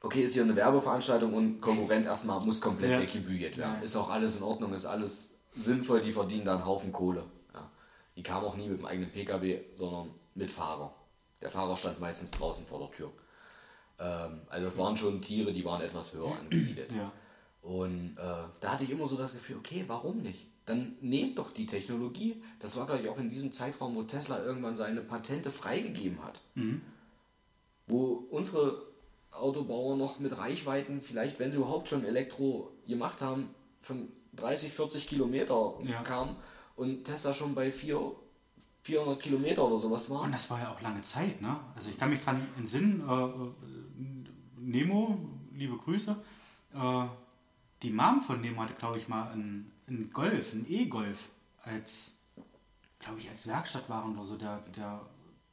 [0.00, 3.00] okay, ist hier eine Werbeveranstaltung und Konkurrent erstmal muss komplett Ja.
[3.02, 3.74] weggebügelt werden.
[3.80, 3.84] Ja.
[3.84, 7.22] Ist auch alles in Ordnung, ist alles sinnvoll, die verdienen da einen Haufen Kohle.
[7.52, 7.70] Ja.
[8.16, 10.94] Die kamen auch nie mit dem eigenen Pkw, sondern mit Fahrer.
[11.42, 13.10] Der Fahrer stand meistens draußen vor der Tür.
[13.98, 16.90] Ähm, also das waren schon Tiere, die waren etwas höher angesiedelt.
[16.92, 17.10] Ja.
[17.62, 20.46] Und äh, da hatte ich immer so das Gefühl, okay, warum nicht?
[20.66, 22.42] Dann nehmt doch die Technologie.
[22.60, 26.40] Das war, glaube ich, auch in diesem Zeitraum, wo Tesla irgendwann seine Patente freigegeben hat.
[27.86, 28.82] Wo unsere
[29.30, 33.48] Autobauer noch mit Reichweiten, vielleicht wenn sie überhaupt schon Elektro gemacht haben,
[33.80, 36.02] von 30, 40 Kilometer Ja.
[36.02, 36.36] kamen
[36.76, 37.98] und Tesla schon bei 4,
[38.82, 40.22] 400 Kilometer oder sowas war.
[40.22, 41.56] Und das war ja auch lange Zeit, ne?
[41.74, 43.77] Also ich kann mich dran entsinnen, äh,
[44.68, 45.18] Nemo,
[45.54, 46.16] liebe Grüße,
[46.74, 47.04] äh,
[47.82, 51.28] die Mom von Nemo hatte, glaube ich, mal einen, einen Golf, einen E-Golf
[51.62, 52.20] als,
[52.98, 54.36] glaube ich, als Werkstattwagen oder so.
[54.36, 55.00] Der, der,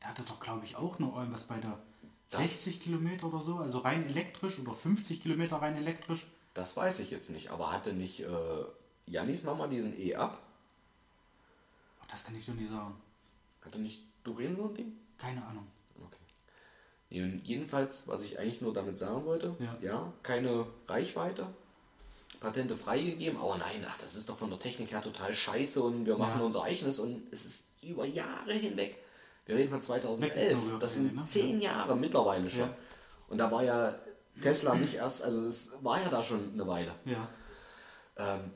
[0.01, 1.78] der hatte doch, glaube ich, auch noch irgendwas bei der
[2.30, 6.28] Das- 60 Kilometer oder so, also rein elektrisch oder 50 Kilometer rein elektrisch.
[6.53, 8.63] Das weiß ich jetzt nicht, aber hatte nicht äh,
[9.07, 10.41] Jannis Mama diesen E-Up?
[12.01, 12.95] Ach, das kann ich dir nicht sagen.
[13.63, 14.93] Hatte nicht Doreen so ein Ding?
[15.18, 15.68] Keine Ahnung.
[17.43, 20.11] Jedenfalls, was ich eigentlich nur damit sagen wollte, Ja.
[20.24, 21.47] keine Reichweite,
[22.39, 26.05] Patente freigegeben, aber nein, ach, das ist doch von der Technik her total scheiße und
[26.05, 26.45] wir machen Ja.
[26.45, 28.97] unser eigenes und es ist über Jahre hinweg.
[29.45, 31.24] Wir reden von 2011, Wegignoriert das sind ne?
[31.24, 32.61] zehn Jahre mittlerweile schon.
[32.61, 32.76] Ja.
[33.30, 33.95] Und da war ja
[34.41, 37.28] Tesla nicht erst, also es war ja da schon eine Weile Ja.
[38.18, 38.51] ähm,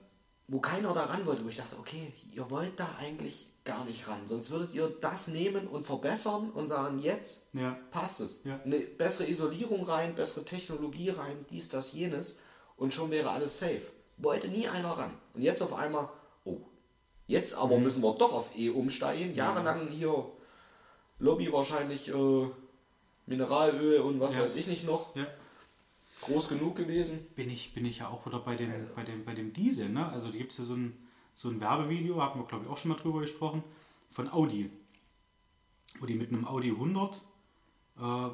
[0.48, 4.08] wo keiner da ran wollte, wo ich dachte, okay, ihr wollt da eigentlich gar nicht
[4.08, 7.78] ran, sonst würdet ihr das nehmen und verbessern und sagen, jetzt Ja.
[7.92, 8.44] passt es.
[8.44, 8.60] Ja.
[8.66, 12.40] Eine bessere Isolierung rein, bessere Technologie rein, dies, das, jenes
[12.78, 13.82] und schon wäre alles safe.
[14.18, 15.14] Wollte nie einer ran.
[15.34, 16.10] Und jetzt auf einmal,
[16.46, 16.58] oh,
[17.28, 19.36] Jetzt aber müssen wir doch auf E umsteigen.
[19.36, 20.26] Jahrelang hier
[21.20, 22.48] Lobby wahrscheinlich äh,
[23.28, 24.42] Mineralöl und was Ja.
[24.42, 25.14] weiß ich nicht noch.
[26.22, 27.20] Groß genug gewesen.
[27.36, 30.10] Bin ich, bin ich ja auch wieder bei dem, bei dem, bei dem Diesel, ne?
[30.10, 30.98] Also da gibt es ja so ein,
[31.40, 33.64] so ein Werbevideo, hatten wir glaube ich auch schon mal drüber gesprochen,
[34.12, 34.70] von Audi.
[36.00, 37.24] Wo die mit einem Audi 100,
[37.98, 38.30] äh,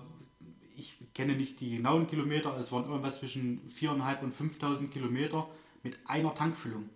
[0.76, 5.48] ich kenne nicht die genauen Kilometer, es waren irgendwas zwischen 4.500 und 5.000 Kilometer
[5.84, 6.90] mit einer Tankfüllung.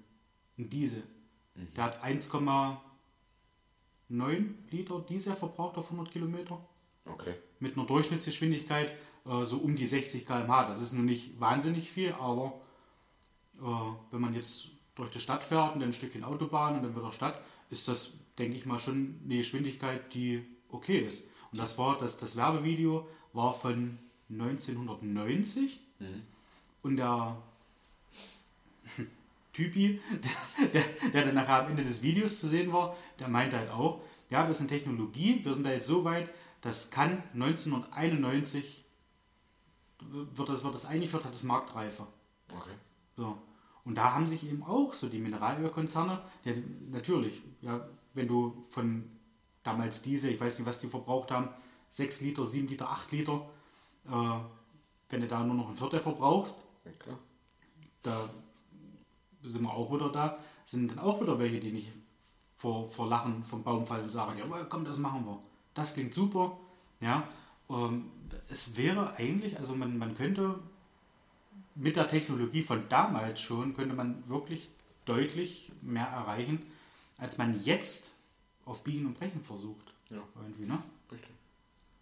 [0.58, 1.04] Ein Diesel.
[1.76, 2.78] Der hat 1,9
[4.72, 6.60] Liter Diesel verbraucht auf 100 Kilometer
[7.06, 7.36] Okay.
[7.60, 8.90] mit einer Durchschnittsgeschwindigkeit
[9.26, 10.70] äh, so um die 60 km/h.
[10.70, 12.60] Das ist nun nicht wahnsinnig viel, aber
[13.62, 14.70] äh, wenn man jetzt
[15.00, 18.12] durch die Stadt fährt und dann ein Stückchen Autobahn und dann wieder Stadt, ist das,
[18.38, 21.30] denke ich mal, schon eine Geschwindigkeit, die okay ist.
[21.52, 23.98] Und das war das, das Werbevideo war von
[24.30, 25.80] 1990
[26.84, 27.38] und der
[29.54, 30.00] Typi,
[30.60, 33.72] der, der, der dann nachher am Ende des Videos zu sehen war, der meinte halt
[33.72, 36.30] auch, ja, das ist eine Technologie, wir sind da jetzt so weit,
[36.62, 38.86] das kann 1991
[40.02, 42.08] wird das, wird das eingeführt, hat das marktreife.
[42.56, 42.74] Okay.
[43.18, 43.38] So.
[43.90, 46.54] Und da haben sich eben auch so die Mineralölkonzerne, ja,
[46.92, 49.10] natürlich, ja, wenn du von
[49.64, 51.50] damals diese, ich weiß nicht, was die verbraucht haben,
[51.90, 53.50] 6 Liter, 7 Liter, 8 Liter,
[54.06, 54.40] äh,
[55.10, 57.18] wenn du da nur noch ein Viertel verbrauchst, Ja,
[58.04, 58.30] da
[59.42, 60.38] sind wir auch wieder da,
[60.68, 61.92] sind dann auch wieder welche, die nicht
[62.58, 65.42] vor, vor Lachen vom Baum fallen und sagen, ja, komm, das machen wir.
[65.74, 66.60] Das klingt super.
[67.02, 67.28] Ja,
[67.72, 68.12] ähm,
[68.50, 70.60] es wäre eigentlich, also man, man könnte
[71.80, 74.70] mit der Technologie von damals schon, könnte man wirklich
[75.06, 76.62] deutlich mehr erreichen,
[77.18, 78.12] als man jetzt
[78.66, 79.94] auf Biegen und Brechen versucht.
[80.10, 80.22] Ja.
[80.36, 80.78] Irgendwie, ne?
[81.12, 81.32] Richtig.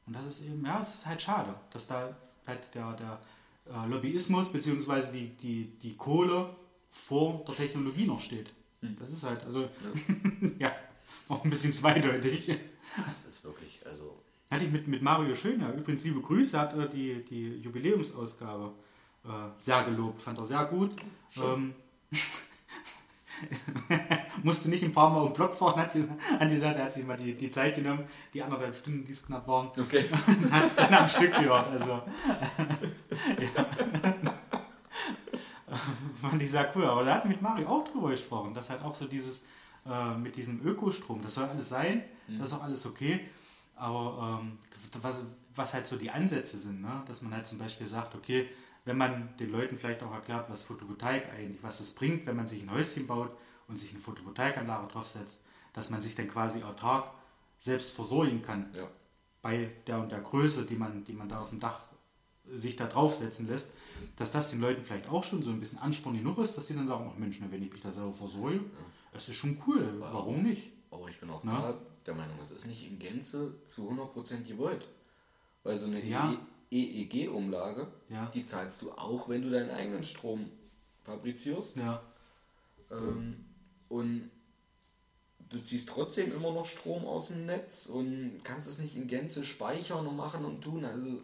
[0.05, 2.15] Und das ist eben, ja, es ist halt schade, dass da
[2.45, 3.21] halt der, der
[3.65, 5.11] äh, Lobbyismus bzw.
[5.11, 6.55] Die, die, die Kohle
[6.91, 8.51] vor der Technologie noch steht.
[8.81, 9.69] Das ist halt, also,
[10.59, 10.71] ja,
[11.27, 12.57] auch ein bisschen zweideutig.
[13.07, 14.23] Das ist wirklich, also.
[14.49, 18.73] Hatte ich mit, mit Mario Schöner, übrigens liebe Grüße, hat die, die Jubiläumsausgabe
[19.27, 20.95] äh, sehr gelobt, fand er sehr gut.
[21.35, 21.73] Ähm,
[24.43, 27.17] musste nicht ein paar Mal um den Block fahren, hat gesagt, er hat sich mal
[27.17, 30.05] die, die Zeit genommen, die anderthalb Stunden, die es knapp waren, Okay.
[30.27, 31.67] und hat es dann am Stück gehört.
[31.67, 31.91] Also,
[33.39, 33.65] ja.
[36.21, 36.85] Fand ich sehr cool.
[36.85, 39.45] Aber da hat mit Mario auch drüber gesprochen, dass halt auch so dieses
[39.85, 43.29] äh, mit diesem Ökostrom, das soll alles sein, das ist auch alles okay.
[43.75, 44.57] Aber ähm,
[45.01, 45.15] was,
[45.55, 47.03] was halt so die Ansätze sind, ne?
[47.05, 48.49] dass man halt zum Beispiel sagt, okay,
[48.87, 52.47] wenn man den Leuten vielleicht auch erklärt, was Photovoltaik eigentlich, was es bringt, wenn man
[52.47, 53.31] sich ein Häuschen baut
[53.67, 57.11] und sich eine Photovoltaikanlage draufsetzt, dass man sich dann quasi autark
[57.59, 58.87] selbst versorgen kann Ja.
[59.41, 61.81] bei der und der Größe, die man, die man da auf dem Dach
[62.51, 63.73] sich da draufsetzen lässt,
[64.15, 66.75] dass das den Leuten vielleicht auch schon so ein bisschen Ansporn genug ist, dass sie
[66.75, 68.61] dann sagen, ach Mensch, wenn ich mich da selber versorge,
[69.11, 70.71] das ist schon cool, warum nicht?
[70.91, 71.59] Aber ich bin auch Na?
[71.61, 74.87] da der Meinung, es ist nicht in Gänze zu 100% gewollt.
[75.63, 76.33] Weil so eine Ja.
[76.71, 78.25] EEG-Umlage, Ja.
[78.33, 80.49] die zahlst du auch, wenn du deinen eigenen Strom
[81.03, 81.77] fabrizierst.
[81.77, 82.01] Ja,
[82.91, 83.45] Ähm,
[83.89, 84.31] und
[85.49, 89.43] du ziehst trotzdem immer noch Strom aus dem Netz und kannst es nicht in Gänze
[89.45, 90.83] speichern und machen und tun.
[90.85, 91.21] Also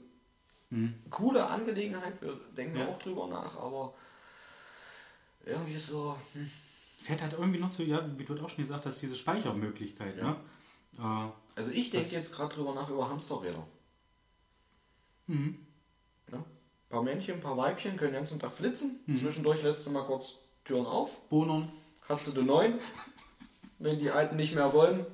[1.11, 2.79] coole Angelegenheit, wir denken Mhm.
[2.81, 2.87] Ja.
[2.89, 3.93] auch drüber nach, aber
[5.45, 6.49] irgendwie ist so, hm,
[7.01, 10.17] fährt halt irgendwie noch so, ja, wie du auch schon gesagt hast, diese Speichermöglichkeit.
[10.17, 10.31] Ja.
[10.31, 10.35] Ne?
[10.97, 13.67] Äh, Also ich denke jetzt gerade drüber nach über Hamsterräder.
[15.27, 15.57] Mhm.
[16.31, 16.37] Ja?
[16.37, 16.43] Ein
[16.89, 18.99] paar Männchen, ein paar Weibchen können den ganzen Tag flitzen.
[19.05, 19.15] Mhm.
[19.15, 21.27] Zwischendurch lässt du mal kurz Türen auf.
[21.29, 21.71] Bohnern,
[22.09, 22.73] Hast du den neuen.
[23.79, 25.05] Wenn die alten nicht mehr wollen,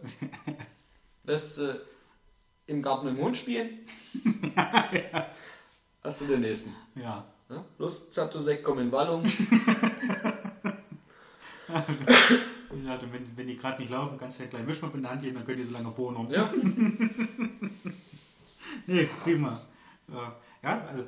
[1.24, 1.80] lässt du
[2.68, 3.80] im Garten mit dem Hund spielen.
[6.04, 6.76] Hast du den nächsten.
[6.96, 7.26] ja.
[7.50, 7.66] Ja?
[7.80, 9.24] Lust, Zatosek, komm in Wallung.
[12.86, 15.22] Ja, wenn, wenn die gerade nicht laufen, kannst du ja gleich Mischmopp in der Hand
[15.22, 16.28] geben, dann können die so lange bohnern.
[16.32, 16.50] Ja,
[18.88, 19.60] Nee, prima.
[20.12, 21.04] Äh, ja, also,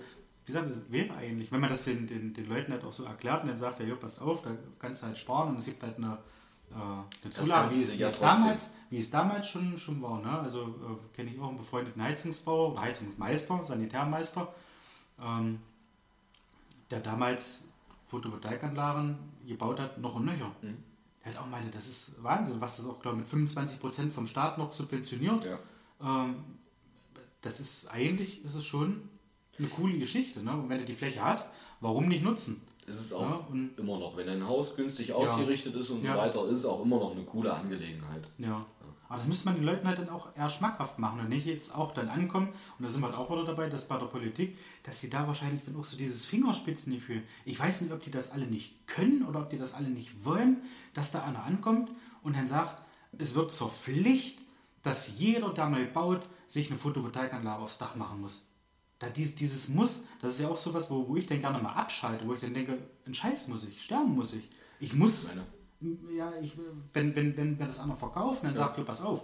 [0.45, 3.04] wie gesagt, es wäre eigentlich, wenn man das den, den, den Leuten halt auch so
[3.04, 5.66] erklärt und dann sagt, ja, jo, pass auf, da kannst du halt sparen und es
[5.66, 6.18] gibt halt eine,
[6.72, 6.76] äh,
[7.24, 10.22] eine Zulage, wie es, wie es damals, wie es damals schon, schon war.
[10.22, 10.39] Ne?
[10.39, 14.54] Also äh, kenne ich auch einen befreundeten Heizungsbauer oder Heizungsmeister, Sanitärmeister,
[15.22, 15.60] ähm,
[16.89, 17.70] der damals
[18.08, 20.52] Photovoltaikanlagen gebaut hat, noch und nöcher.
[20.62, 20.78] Mhm.
[21.24, 24.28] Der hat auch meine, das ist Wahnsinn, was das auch, glaube ich, mit 25% vom
[24.28, 25.45] Staat noch subventioniert.
[25.45, 25.60] Ja.
[26.02, 26.36] Ähm,
[27.42, 29.10] das ist eigentlich ist es schon
[29.58, 30.42] eine coole Geschichte.
[30.44, 30.52] Ne?
[30.54, 32.62] Und wenn du die Fläche hast, warum nicht nutzen?
[32.88, 34.18] ist es auch Ja, immer noch.
[34.18, 36.14] Wenn dein Haus günstig ausgerichtet ist und Ja.
[36.14, 38.28] so weiter, ist es auch immer noch eine coole Angelegenheit.
[38.38, 38.66] Ja.
[39.08, 41.76] Aber das müsste man den Leuten halt dann auch eher schmackhaft machen und nicht jetzt
[41.76, 42.48] auch dann ankommen.
[42.80, 45.28] Und da sind wir halt auch wieder dabei, dass bei der Politik, dass sie da
[45.28, 49.26] wahrscheinlich dann auch so dieses Fingerspitzengefühl, ich weiß nicht, ob die das alle nicht können
[49.26, 50.58] oder ob die das alle nicht wollen,
[50.94, 51.92] dass da einer ankommt
[52.24, 52.84] und dann sagt,
[53.18, 54.39] es wird zur Pflicht,
[54.82, 56.22] dass jeder, der neu baut,
[56.52, 58.43] sich eine Photovoltaikanlage aufs Dach machen muss.
[58.99, 61.74] Da dieses, dieses Muss, das ist ja auch sowas, wo, wo ich dann gerne mal
[61.74, 64.43] abschalte, wo ich dann denke, ein Scheiß muss ich, sterben muss ich.
[64.80, 65.30] Ich muss,
[66.16, 66.56] ja, ich,
[66.93, 68.62] wenn, wenn, wenn wir das einer verkaufen, dann ja.
[68.62, 69.22] sagt ihr, pass auf,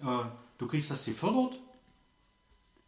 [0.00, 0.24] äh,
[0.58, 1.60] du kriegst das gefördert,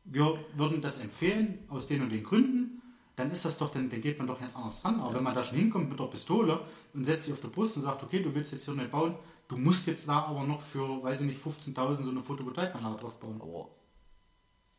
[0.04, 2.82] wir würden das empfehlen aus den und den Gründen,
[3.14, 4.98] dann ist das doch, dann, dann geht man doch jetzt anders dran.
[4.98, 5.16] Aber ja.
[5.16, 6.60] wenn man da schon hinkommt mit der Pistole
[6.94, 9.14] und setzt sich auf der Brust und sagt, okay, du willst jetzt hier nicht bauen,
[9.48, 13.20] du musst jetzt da aber noch für, weiß ich nicht, 15.000 so eine Photovoltaikanlage drauf
[13.20, 13.40] bauen.
[13.40, 13.68] Aber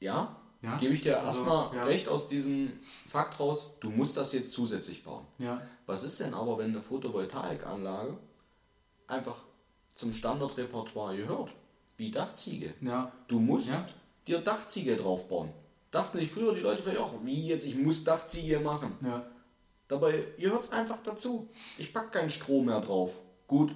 [0.04, 0.78] ja, ja?
[0.78, 1.84] gebe ich dir also, erstmal ja.
[1.84, 2.72] recht aus diesem
[3.08, 5.26] Fakt raus, du musst das jetzt zusätzlich bauen.
[5.40, 5.62] Ja.
[5.86, 8.18] Was ist denn aber, wenn eine Photovoltaikanlage
[9.08, 9.36] einfach
[9.96, 11.52] zum Standardrepertoire gehört?
[11.98, 12.74] Wie Dachziege.
[12.82, 13.12] Ja.
[13.28, 13.70] Du musst
[14.28, 15.50] dir Dachziege draufbauen.
[15.92, 18.98] Dachten sich früher die Leute vielleicht auch, wie jetzt, ich muss Dachziege machen.
[19.88, 21.50] Dabei gehört es einfach dazu.
[21.78, 23.12] Ich packe keinen Strom mehr drauf.
[23.48, 23.76] Gut,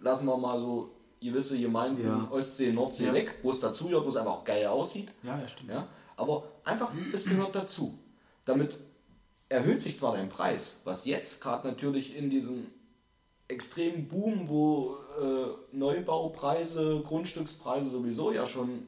[0.00, 0.90] lassen wir mal so
[1.20, 2.28] gewisse Gemeinden ja.
[2.30, 3.14] Ostsee, Nordsee ja.
[3.14, 5.12] weg, wo es dazu gehört, wo es einfach auch geil aussieht.
[5.22, 5.70] Ja, ja, stimmt.
[5.70, 5.86] Ja?
[6.16, 7.98] Aber einfach, es gehört dazu.
[8.44, 8.78] Damit
[9.48, 12.66] erhöht sich zwar dein Preis, was jetzt gerade natürlich in diesem
[13.48, 18.86] extremen Boom, wo äh, Neubaupreise, Grundstückspreise sowieso ja schon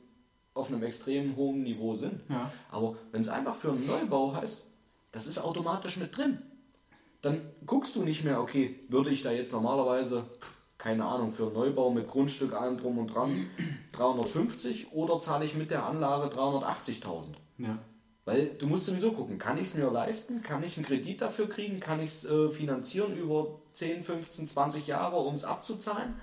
[0.55, 2.20] auf einem extrem hohen Niveau sind.
[2.28, 2.51] Ja.
[2.70, 4.62] Aber wenn es einfach für einen Neubau heißt,
[5.11, 6.39] das ist automatisch mit drin.
[7.22, 10.24] Dann guckst du nicht mehr, okay, würde ich da jetzt normalerweise,
[10.83, 13.30] keine Ahnung, für einen Neubau mit Grundstück allem drum und dran
[13.93, 17.35] 350 oder zahle ich mit der Anlage 380.000?
[17.59, 17.78] Ja.
[18.24, 20.43] Weil du musst sowieso gucken, kann ich es mir leisten?
[20.43, 21.78] Kann ich einen Kredit dafür kriegen?
[21.78, 26.14] Kann ich es äh, finanzieren über 10, 15, 20 Jahre, um es abzuzahlen?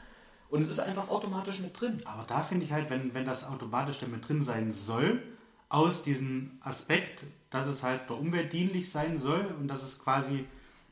[0.50, 1.96] Und es ist einfach automatisch mit drin.
[2.04, 5.22] Aber da finde ich halt, wenn, wenn das automatisch mit drin sein soll,
[5.70, 10.46] aus diesem Aspekt, dass es halt der Umwelt dienlich sein soll und dass es quasi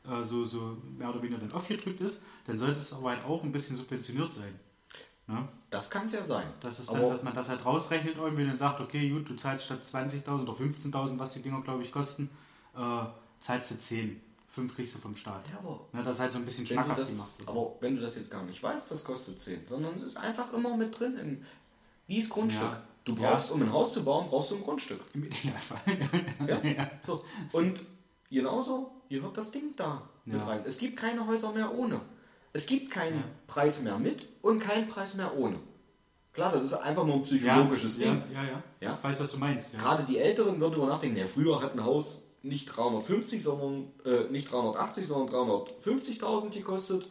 [0.09, 3.43] äh, so, so mehr oder weniger dann aufgedrückt ist, dann sollte es aber halt auch
[3.43, 4.59] ein bisschen subventioniert sein.
[5.27, 5.47] Ne?
[5.69, 6.47] Das kann es ja sein.
[6.61, 9.35] Das ist dann, dass man das halt rausrechnet irgendwie und dann sagt, okay, gut, du
[9.35, 12.29] zahlst statt 20.000 oder 15.000, was die Dinger, glaube ich, kosten,
[12.75, 13.05] äh,
[13.39, 14.21] zahlst du 10.
[14.57, 15.43] 5 kriegst du vom Staat.
[15.51, 17.29] Ja, aber ne, das ist halt so ein bisschen schmackhaft das, gemacht.
[17.45, 20.51] Aber wenn du das jetzt gar nicht weißt, das kostet 10, sondern es ist einfach
[20.51, 21.15] immer mit drin.
[21.17, 21.45] Im,
[22.07, 22.63] wie ist Grundstück?
[22.63, 22.83] Ja.
[23.03, 23.55] Du brauchst, ja.
[23.55, 24.99] um ein Haus zu bauen, brauchst du ein Grundstück.
[25.13, 25.79] Im Idealfall.
[26.75, 26.89] ja?
[27.05, 27.23] So.
[27.51, 27.81] Und
[28.29, 30.63] genauso gehört das Ding da mit rein.
[30.65, 32.01] Es gibt keine Häuser mehr ohne.
[32.53, 35.59] Es gibt keinen Preis mehr mit und keinen Preis mehr ohne.
[36.33, 38.21] Klar, das ist einfach nur ein psychologisches Ding.
[38.31, 38.95] Ja, ja, ja.
[38.95, 39.77] Ich weiß, was du meinst.
[39.77, 44.29] Gerade die Älteren würden darüber nachdenken, ja, früher hat ein Haus nicht 350, sondern äh,
[44.29, 47.07] nicht 380, sondern 350.000 gekostet.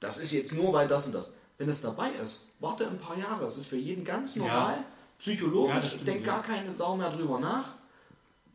[0.00, 1.32] Das ist jetzt nur weil das und das.
[1.56, 3.44] Wenn es dabei ist, warte ein paar Jahre.
[3.44, 4.74] Das ist für jeden ganz normal.
[4.74, 4.84] Ja.
[5.18, 7.77] Psychologisch ja, denkt gar keine Sau mehr drüber nach.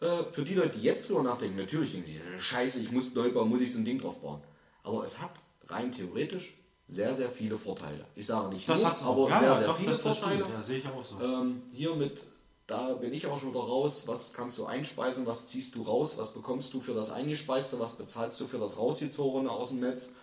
[0.04, 3.16] Äh, für die Leute, die jetzt drüber nachdenken, natürlich denken sie, äh, Scheiße, ich muss
[3.16, 4.42] neu bauen, muss ich so ein Ding drauf bauen.
[4.84, 5.32] Aber es hat
[5.68, 8.06] rein theoretisch sehr, sehr viele Vorteile.
[8.16, 10.46] Ich sage nicht das nur, aber ja, sehr, ja, sehr doch, viele Vorteile.
[10.50, 11.22] Ja, sehe ich auch so.
[11.22, 12.26] Ähm, hier mit
[12.68, 14.04] da bin ich auch schon wieder raus.
[14.06, 15.26] Was kannst du einspeisen?
[15.26, 16.18] Was ziehst du raus?
[16.18, 17.80] Was bekommst du für das Eingespeiste?
[17.80, 20.16] Was bezahlst du für das Rausgezogene aus dem Netz?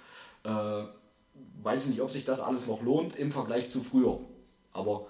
[0.44, 0.84] Äh,
[1.62, 4.20] weiß nicht, ob sich das alles noch lohnt im Vergleich zu früher.
[4.72, 5.06] Aber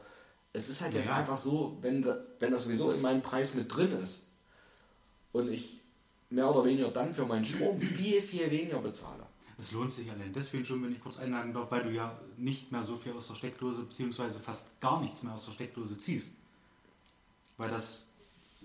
[0.52, 1.00] es ist halt ja.
[1.00, 2.04] jetzt einfach so, wenn,
[2.40, 4.29] wenn das sowieso in meinem Preis mit drin ist
[5.32, 5.78] und ich
[6.30, 9.26] mehr oder weniger dann für meinen Strom viel, viel weniger bezahle.
[9.58, 12.72] Es lohnt sich allein deswegen schon, wenn ich kurz einladen darf, weil du ja nicht
[12.72, 16.40] mehr so viel aus der Steckdose, beziehungsweise fast gar nichts mehr aus der Steckdose ziehst
[17.60, 18.08] weil das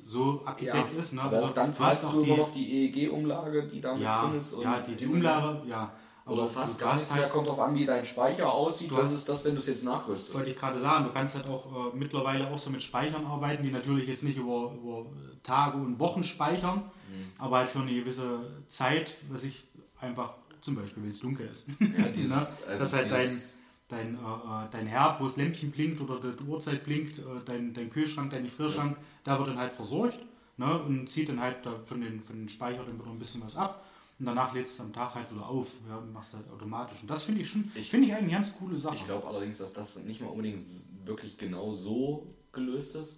[0.04, 1.14] so abgedeckt ja, ist.
[1.14, 1.22] Ne?
[1.22, 4.56] Aber also, dann zahlst du immer noch die EEG-Umlage, die da ja, drin ist.
[4.62, 5.92] ja, die, die Umlage, ja.
[6.28, 8.92] Oder fast gar nichts halt, mehr, kommt darauf an, wie dein Speicher aussieht.
[8.98, 10.34] Das ist das, wenn du es jetzt nachrüstest.
[10.34, 13.62] Wollte ich gerade sagen, du kannst halt auch äh, mittlerweile auch so mit Speichern arbeiten,
[13.62, 15.06] die natürlich jetzt nicht über, über
[15.44, 17.32] Tage und Wochen speichern, mhm.
[17.38, 19.66] aber halt für eine gewisse Zeit, was ich
[20.02, 21.68] einfach, zum Beispiel, wenn es dunkel ist.
[21.80, 22.68] Ja, dieses, ne?
[22.70, 23.42] also das halt dein
[23.88, 27.74] dein, äh, äh, dein Herd, wo das Lämpchen blinkt oder die Uhrzeit blinkt, äh, dein,
[27.74, 29.04] dein Kühlschrank, dein Gefrierschrank, ja.
[29.24, 30.20] da wird dann halt versorgt
[30.58, 33.58] ne, und zieht dann halt von den, von den Speicher dann wieder ein bisschen was
[33.58, 33.86] ab.
[34.18, 37.02] Und danach lädst du am Tag halt wieder auf, ja, machst halt automatisch.
[37.02, 38.96] Und das finde ich schon, ich finde ich eine ganz coole Sache.
[38.96, 40.66] Ich glaube allerdings, dass das nicht mal unbedingt
[41.04, 43.18] wirklich genau so gelöst ist.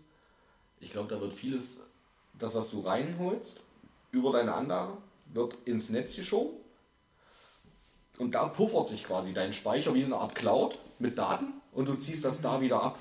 [0.80, 1.82] Ich glaube, da wird vieles,
[2.38, 3.62] das was du reinholst,
[4.12, 4.98] über deine Anlage,
[5.34, 6.58] wird ins Netz geschoben
[8.18, 11.88] und da puffert sich quasi dein Speicher wie so eine Art Cloud mit Daten und
[11.88, 13.00] du ziehst das da wieder ab.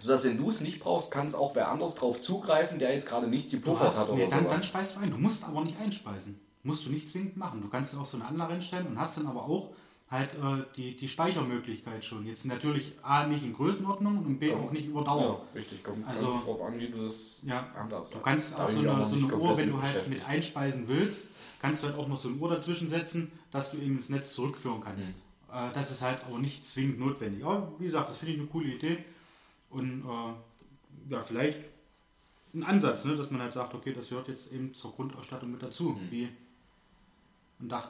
[0.00, 3.08] Sodass, wenn du es nicht brauchst, kann es auch wer anders drauf zugreifen, der jetzt
[3.08, 5.10] gerade nichts gepuffert hat oder nee, dann, dann speist du ein.
[5.10, 6.40] Du musst aber nicht einspeisen.
[6.62, 7.60] Musst du nicht zwingend machen.
[7.62, 9.70] Du kannst auch so eine Anlage einstellen und hast dann aber auch
[10.10, 12.26] halt äh, die, die Speichermöglichkeit schon.
[12.26, 15.46] Jetzt natürlich A nicht in Größenordnung und B auch nicht über Dauer.
[15.54, 15.84] Ja, richtig.
[15.84, 18.14] Kommt Also- ganz drauf an, wie du das Ja, handhabst.
[18.14, 21.28] du kannst auch so eine, so eine Uhr, wenn du halt mit einspeisen willst,
[21.60, 24.32] kannst du halt auch noch so eine Uhr dazwischen setzen, dass du eben ins Netz
[24.32, 25.16] zurückführen kannst.
[25.50, 25.70] Hm.
[25.70, 27.44] Äh, das ist halt aber nicht zwingend notwendig.
[27.44, 29.04] Aber wie gesagt, das finde ich eine coole Idee.
[29.70, 31.58] Und äh, ja, vielleicht
[32.54, 35.62] ein Ansatz, ne, dass man halt sagt, okay, das gehört jetzt eben zur Grundausstattung mit
[35.62, 36.10] dazu, Hm.
[36.10, 36.28] wie
[37.60, 37.88] ein Dach.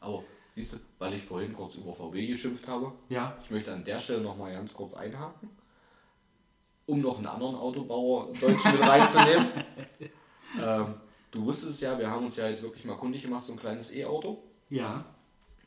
[0.00, 0.22] Aber
[0.54, 3.98] siehst du, weil ich vorhin kurz über VW geschimpft habe, Ja, ich möchte an der
[3.98, 5.50] Stelle noch mal ganz kurz einhaken,
[6.86, 9.46] um noch einen anderen Autobauer Deutschen mit reinzunehmen.
[10.60, 10.94] ähm,
[11.30, 13.94] du wusstest ja, wir haben uns ja jetzt wirklich mal kundig gemacht, so ein kleines
[13.94, 14.42] E-Auto.
[14.70, 15.04] ja,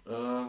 [0.06, 0.46] Äh,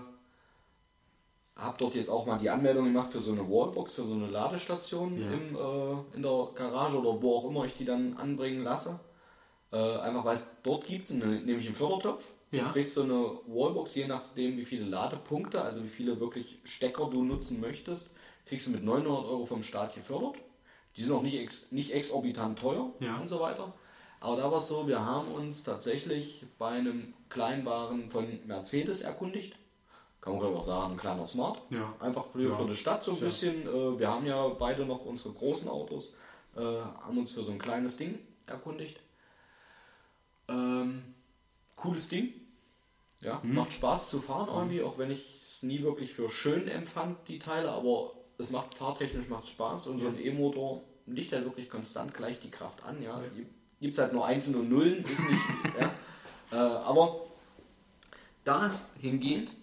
[1.57, 4.27] hab dort jetzt auch mal die Anmeldung gemacht für so eine Wallbox, für so eine
[4.27, 5.31] Ladestation Ja.
[5.31, 8.99] im, äh, in der Garage oder wo auch immer ich die dann anbringen lasse.
[9.75, 12.25] Äh, einfach weil es dort gibt es nämlich einen Fördertopf.
[12.53, 12.65] Ja.
[12.67, 13.15] Du kriegst so eine
[13.49, 18.11] Wallbox, je nachdem wie viele Ladepunkte, also wie viele wirklich Stecker du nutzen möchtest,
[18.47, 20.37] kriegst du mit 900 Euro vom Staat gefördert.
[20.97, 23.17] Die sind auch nicht, ex, nicht exorbitant teuer Ja.
[23.21, 23.73] und so weiter.
[24.21, 29.57] Aber da war es so, wir haben uns tatsächlich bei einem Kleinwaren von Mercedes erkundigt.
[30.21, 31.61] Kann man glaube ich auch sagen, ein kleiner Smart.
[31.71, 31.93] Ja.
[31.99, 32.65] Einfach für, Ja.
[32.65, 33.63] die Stadt so ein bisschen.
[33.67, 36.15] Äh, wir haben ja beide noch unsere großen Autos,
[36.57, 39.01] äh, haben uns für so ein kleines Ding erkundigt.
[40.49, 41.03] Ähm,
[41.77, 42.33] cooles Ding.
[43.21, 43.55] Ja, Mhm.
[43.55, 47.39] macht Spaß zu fahren irgendwie, auch wenn ich es nie wirklich für schön empfand, die
[47.39, 52.13] Teile, aber es macht fahrtechnisch macht Spaß und so ein E-Motor liegt halt wirklich konstant
[52.13, 53.23] gleich die Kraft an, ja.
[53.81, 55.41] Gibt es halt nur Einsen und Nullen, ist nicht,
[55.81, 55.91] ja.
[56.53, 57.21] Äh, aber
[58.45, 59.55] dahingehend,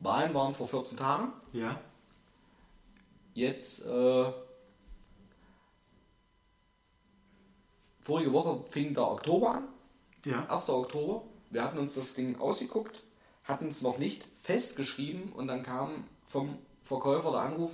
[0.00, 1.78] Wahlen waren vor 14 Tagen, ja,
[3.34, 4.32] Jetzt, äh,
[8.00, 9.68] vorige Woche fing der Oktober an,
[10.24, 10.68] ja, 1.
[10.70, 11.22] Oktober.
[11.50, 13.02] Wir hatten uns das Ding ausgeguckt,
[13.44, 17.72] hatten es noch nicht festgeschrieben und dann kam vom Verkäufer der Anruf,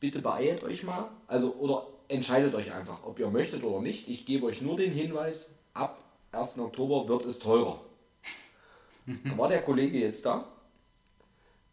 [0.00, 4.08] bitte beeilt euch mal, also oder entscheidet euch einfach, ob ihr möchtet oder nicht.
[4.08, 6.58] Ich gebe euch nur den Hinweis, ab 1.
[6.58, 7.80] Oktober wird es teurer.
[9.06, 10.48] Dann war der Kollege jetzt da.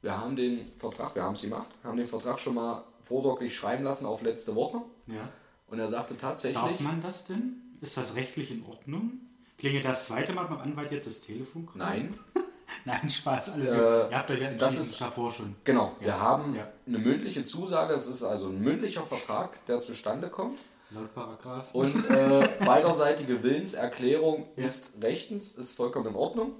[0.01, 3.84] Wir haben den Vertrag, wir haben es gemacht, haben den Vertrag schon mal vorsorglich schreiben
[3.84, 4.82] lassen auf letzte Woche.
[5.07, 5.30] ja.
[5.68, 7.62] Und er sagte tatsächlich, Darf man das denn?
[7.80, 9.22] Ist das rechtlich in Ordnung?
[9.62, 11.70] Klingelt das zweite Mal beim Anwalt jetzt das Telefon?
[11.76, 12.14] nein,
[12.86, 13.84] Nein, Spaß, alles Äh, gut.
[14.12, 15.55] Ihr habt euch ja das ist- davor schon.
[15.64, 16.68] Genau, wir haben Ja.
[16.88, 20.57] eine mündliche Zusage, es ist also ein mündlicher Vertrag, der zustande kommt.
[20.89, 21.68] Laut Paragraph.
[21.74, 24.66] Und äh, beiderseitige Willenserklärung Ja.
[24.66, 26.53] ist rechtens, ist vollkommen in Ordnung.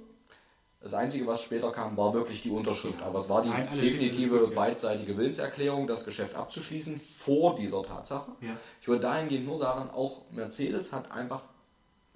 [0.80, 3.02] Das Einzige, was später kam, war wirklich die Unterschrift.
[3.02, 4.54] Aber es war die Nein, definitive gut, ja.
[4.56, 8.32] beidseitige Willenserklärung, das Geschäft abzuschließen vor dieser Tatsache.
[8.40, 8.50] Ja.
[8.80, 11.42] Ich würde dahingehend nur sagen, auch Mercedes hat einfach,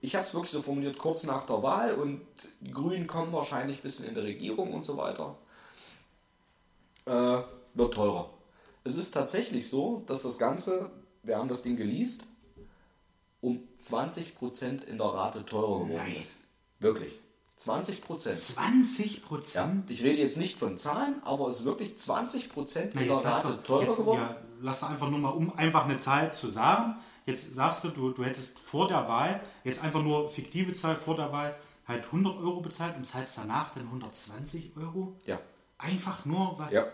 [0.07, 2.21] ich habe es wirklich so formuliert, kurz nach der Wahl und
[2.61, 5.37] die Grünen kommen wahrscheinlich ein bisschen in der Regierung und so weiter,
[7.07, 7.43] äh,
[7.75, 8.31] wird teurer.
[8.85, 10.91] Es ist tatsächlich so, dass das Ganze,
[11.25, 12.23] wir haben das Ding geleast,
[13.41, 16.17] um 20% in der Rate teurer geworden Nein.
[16.21, 16.37] ist.
[16.79, 17.13] Wirklich.
[17.59, 18.37] 20%.
[18.37, 19.91] 20 Ja, Prozent?
[19.91, 23.63] ich rede jetzt nicht von Zahlen, aber es ist wirklich 20% in Na, der Rate
[23.65, 24.21] teurer geworden.
[24.21, 26.97] ja, lass einfach nur mal, um einfach eine Zahl zu sagen.
[27.27, 31.17] Jetzt sagst du, du, du hättest vor der Wahl, jetzt einfach nur fiktive Zahl vor
[31.17, 31.55] der Wahl,
[31.87, 35.15] halt 100 Euro bezahlt und zahlst danach dann 120 Euro?
[35.27, 35.39] Ja,
[35.79, 36.73] Einfach nur, weil.
[36.73, 36.87] ja,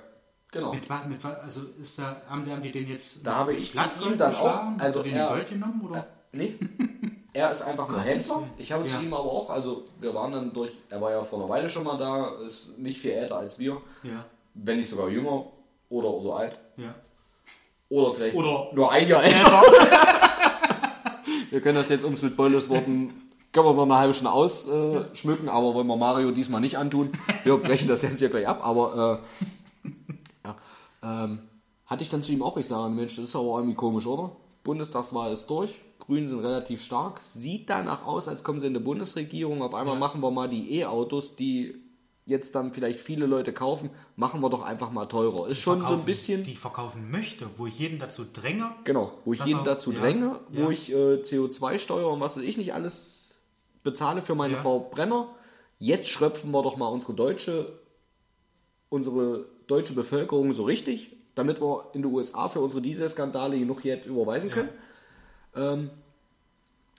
[0.50, 0.72] genau.
[0.72, 3.24] Mit was, mit was, also ist da, haben die, haben die den jetzt.
[3.26, 5.80] Da habe ich zu ihm dann auch- also Hast den er- Gold genommen?
[5.88, 6.06] Oder?
[6.32, 6.54] Nee,
[7.34, 8.42] er ist einfach nur Händler.
[8.56, 9.02] Ich habe zu Ja.
[9.02, 11.84] ihm aber auch, also wir waren dann durch, er war ja vor einer Weile schon
[11.84, 14.24] mal da, ist nicht viel älter als wir, Ja,
[14.54, 15.44] wenn nicht sogar jünger
[15.90, 16.58] oder so alt.
[16.78, 16.94] ja.
[17.92, 19.62] Oder vielleicht Oder- nur ein Jahr älter.
[21.50, 23.12] wir können das jetzt, um es mit Boilers Worten,
[23.52, 27.10] können wir noch eine halbe Stunde ausschmücken, aber wollen wir Mario diesmal nicht antun.
[27.44, 29.20] Wir brechen das jetzt hier gleich ab, aber
[29.84, 29.88] äh,
[30.46, 30.56] ja,
[31.02, 31.40] ähm,
[31.84, 34.36] hatte ich dann zu ihm auch, ich sage, Mensch, das ist aber irgendwie komisch, oder?
[34.64, 38.80] Bundestagswahl ist durch, Grünen sind relativ stark, sieht danach aus, als kommen sie in die
[38.80, 41.74] Bundesregierung, auf einmal machen wir mal die E-Autos, die
[42.24, 45.48] jetzt dann vielleicht viele Leute kaufen, machen wir doch einfach mal teurer.
[45.48, 46.44] Ist schon so ein bisschen...
[46.44, 48.70] Die ich verkaufen möchte, wo ich jeden dazu dränge.
[48.84, 50.70] Genau, wo ich jeden auch- dazu ja, dränge, wo ja.
[50.70, 53.40] ich äh, CO2-Steuer und was weiß ich nicht alles
[53.82, 54.60] bezahle für meine Ja.
[54.60, 55.34] Verbrenner.
[55.78, 57.72] Jetzt schröpfen wir doch mal unsere deutsche,
[58.88, 64.06] unsere deutsche Bevölkerung so richtig, damit wir in den USA für unsere Dieselskandale genug jetzt
[64.06, 64.68] überweisen können.
[65.56, 65.90] Ähm,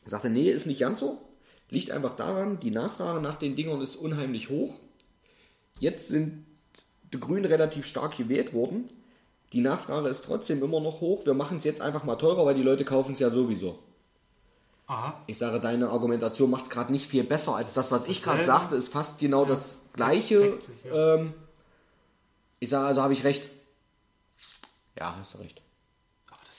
[0.05, 1.21] sagte, nee, ist nicht ganz so.
[1.69, 4.79] Liegt einfach daran, die Nachfrage nach den Dingern ist unheimlich hoch.
[5.83, 6.45] Jetzt sind
[7.11, 8.89] die Grünen relativ stark gewählt worden.
[9.51, 11.25] Die Nachfrage ist trotzdem immer noch hoch.
[11.25, 13.79] Wir machen es jetzt einfach mal teurer, weil die Leute kaufen es ja sowieso.
[14.87, 15.21] Aha.
[15.27, 18.45] Ich sage, deine Argumentation macht es gerade nicht viel besser als das, was ich gerade
[18.45, 20.57] sagte, ist fast genau das gleiche.
[20.61, 21.15] sich, ja.
[21.15, 21.33] ähm,
[22.61, 23.49] ich sage, also habe ich recht.
[24.97, 25.61] Ja, hast du recht.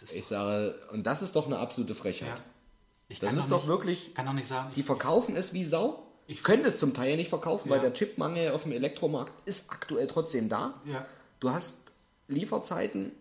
[0.02, 0.12] Das.
[0.12, 2.28] Ich sage, und das ist doch eine absolute Frechheit.
[2.28, 2.44] ja.
[3.08, 4.70] Ich Das kann ist doch doch nicht, wirklich, kann doch nicht sagen.
[4.76, 6.03] die verkaufen es wie Sau.
[6.26, 7.82] Ich- können es zum Teil nicht verkaufen, weil Ja.
[7.84, 10.74] der Chipmangel auf dem Elektromarkt ist aktuell trotzdem da.
[10.86, 11.04] Ja.
[11.40, 11.92] Du hast
[12.28, 13.12] Lieferzeiten.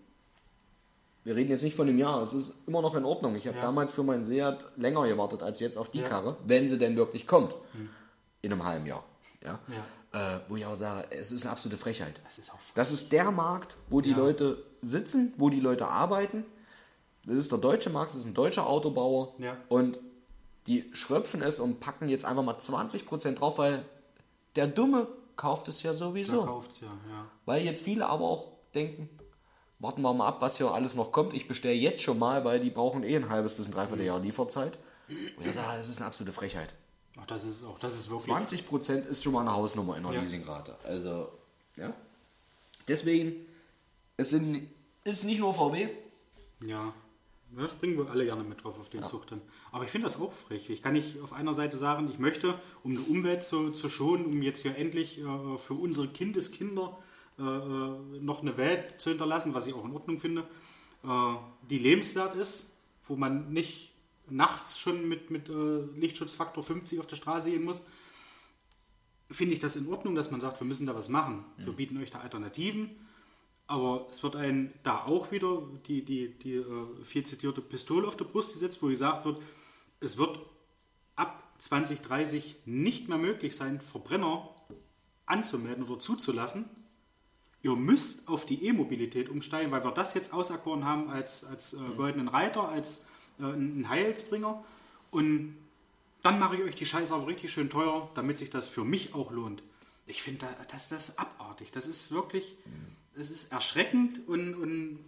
[1.26, 3.36] Wir reden jetzt nicht von einem Jahr, es ist immer noch in Ordnung.
[3.36, 3.64] Ich habe Ja.
[3.64, 6.04] damals für meinen Seat länger gewartet als jetzt auf die Ja.
[6.06, 6.10] Hm.
[6.10, 7.56] Karre, wenn sie denn wirklich kommt.
[8.42, 9.04] In einem halben Jahr.
[9.42, 9.60] Ja?
[9.70, 10.36] Ja.
[10.36, 12.20] Äh, wo ich auch sage, es ist eine absolute Frechheit.
[12.26, 14.18] Das ist Das ist der Markt, wo die Ja.
[14.18, 16.46] Leute sitzen, wo die Leute arbeiten.
[17.26, 19.34] Das ist der deutsche Markt, das ist ein deutscher Autobauer.
[19.40, 19.56] Ja.
[19.70, 20.00] Und
[20.68, 23.86] die schröpfen es und packen jetzt einfach mal 20% drauf, weil
[24.56, 26.44] der Dumme kauft es ja sowieso.
[26.44, 26.88] verkauft, ja.
[26.88, 27.26] ja.
[27.46, 29.10] Weil jetzt viele aber auch denken,
[29.80, 31.34] warten wir mal ab, was hier alles noch kommt.
[31.34, 34.78] Ich bestelle jetzt schon mal, weil die brauchen eh ein halbes bis ein Dreivierteljahr Lieferzeit.
[35.38, 36.74] Und ich sage, das ist eine absolute Frechheit.
[37.20, 38.34] Ach, das ist auch, das ist wirklich.
[38.34, 40.22] 20% ist schon mal eine Hausnummer in der Ja.
[40.22, 40.76] Leasingrate.
[40.84, 41.30] Also,
[41.76, 41.94] ja.
[42.88, 43.46] Deswegen,
[44.18, 44.68] es sind,
[45.04, 45.90] ist nicht nur VW.
[46.62, 46.94] Ja.
[47.56, 49.42] Da springen wir alle gerne mit drauf auf den Zug dann.
[49.72, 50.70] Aber ich finde das auch frech.
[50.70, 54.26] Ich kann nicht auf einer Seite sagen, ich möchte, um die Umwelt zu, zu schonen,
[54.26, 56.98] um jetzt hier endlich äh, für unsere Kindeskinder
[57.40, 60.48] äh, äh, noch eine Welt zu hinterlassen, was ich auch in Ordnung finde,
[61.04, 61.36] äh,
[61.70, 62.76] die lebenswert ist,
[63.06, 63.94] wo man nicht
[64.30, 67.86] nachts schon mit, mit äh, Lichtschutzfaktor 50 auf der Straße gehen muss,
[69.32, 71.44] finde ich das in Ordnung, dass man sagt, wir müssen da was machen.
[71.58, 72.92] Wir bieten euch da Alternativen.
[73.68, 78.18] Aber es wird ein da auch wieder die, die, die äh, viel zitierte Pistole auf
[78.18, 79.42] der Brust gesetzt, wo gesagt wird,
[80.00, 80.38] es wird
[81.16, 84.50] ab 2030 nicht mehr möglich sein, Verbrenner
[85.26, 86.66] anzumelden oder zuzulassen.
[87.62, 91.78] Ihr müsst auf die E-Mobilität umsteigen, weil wir das jetzt auserkoren haben als, als äh,
[91.96, 93.06] goldenen Reiter, als
[93.40, 94.62] äh, einen Heilsbringer.
[95.12, 95.56] Und
[96.22, 99.14] dann mache ich euch die Scheiße aber richtig schön teuer, damit sich das für mich
[99.14, 99.64] auch lohnt.
[100.06, 101.72] Ich finde, da- das, das ist abartig.
[101.72, 102.58] Das ist wirklich,
[103.20, 105.00] es ist erschreckend und, und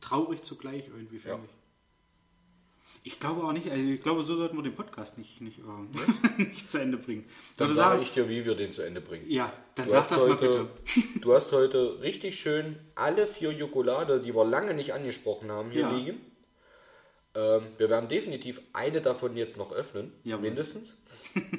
[0.00, 1.44] traurig zugleich irgendwie, finde Ja.
[1.44, 1.50] ich.
[3.02, 6.42] Ich glaube auch nicht, also ich glaube, so sollten wir den Podcast nicht, nicht, äh,
[6.42, 7.24] nicht zu Ende bringen.
[7.56, 9.24] Dann sage ich dir, wie wir den zu Ende bringen.
[9.30, 11.18] ja, dann Du sag das mal heute, bitte.
[11.22, 15.82] du hast heute richtig schön alle vier Jokolade, die wir lange nicht angesprochen haben, hier
[15.82, 15.92] Ja.
[15.96, 16.20] liegen.
[17.34, 20.42] Ähm, wir werden definitiv eine davon jetzt noch öffnen, Jawohl.
[20.42, 20.98] mindestens.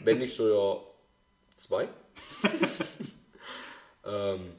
[0.03, 1.87] Wenn nicht so ja zwei.
[4.05, 4.51] ähm,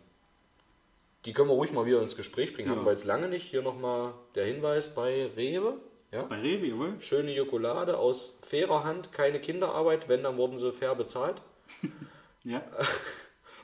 [1.24, 2.70] die können wir ruhig mal wieder ins Gespräch bringen.
[2.70, 2.86] Haben Ja.
[2.86, 3.44] wir jetzt lange nicht.
[3.48, 5.74] Hier nochmal der Hinweis bei Rewe.
[6.10, 6.22] Ja?
[6.24, 6.94] Bei Rewe, jawohl.
[7.00, 10.08] Schöne Jokolade aus fairer Hand, keine Kinderarbeit.
[10.08, 11.42] Wenn, dann wurden sie fair bezahlt.
[12.44, 12.60] Ja.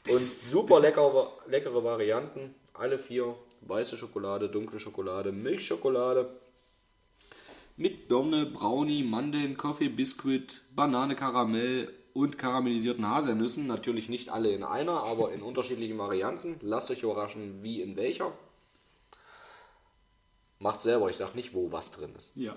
[0.06, 2.54] Und super lecker, leckere Varianten.
[2.74, 3.34] Alle vier.
[3.62, 6.30] Weiße Schokolade, dunkle Schokolade, Milchschokolade.
[7.76, 13.68] Mit Birne, Brownie, Mandeln, Kaffee, Biskuit, Banane, Karamell und karamellisierten Haselnüssen.
[13.68, 16.56] Natürlich nicht alle in einer, aber in unterschiedlichen Varianten.
[16.62, 18.32] Lasst euch überraschen, wie in welcher.
[20.58, 22.32] Macht selber, ich sag nicht, wo was drin ist.
[22.34, 22.56] Ja.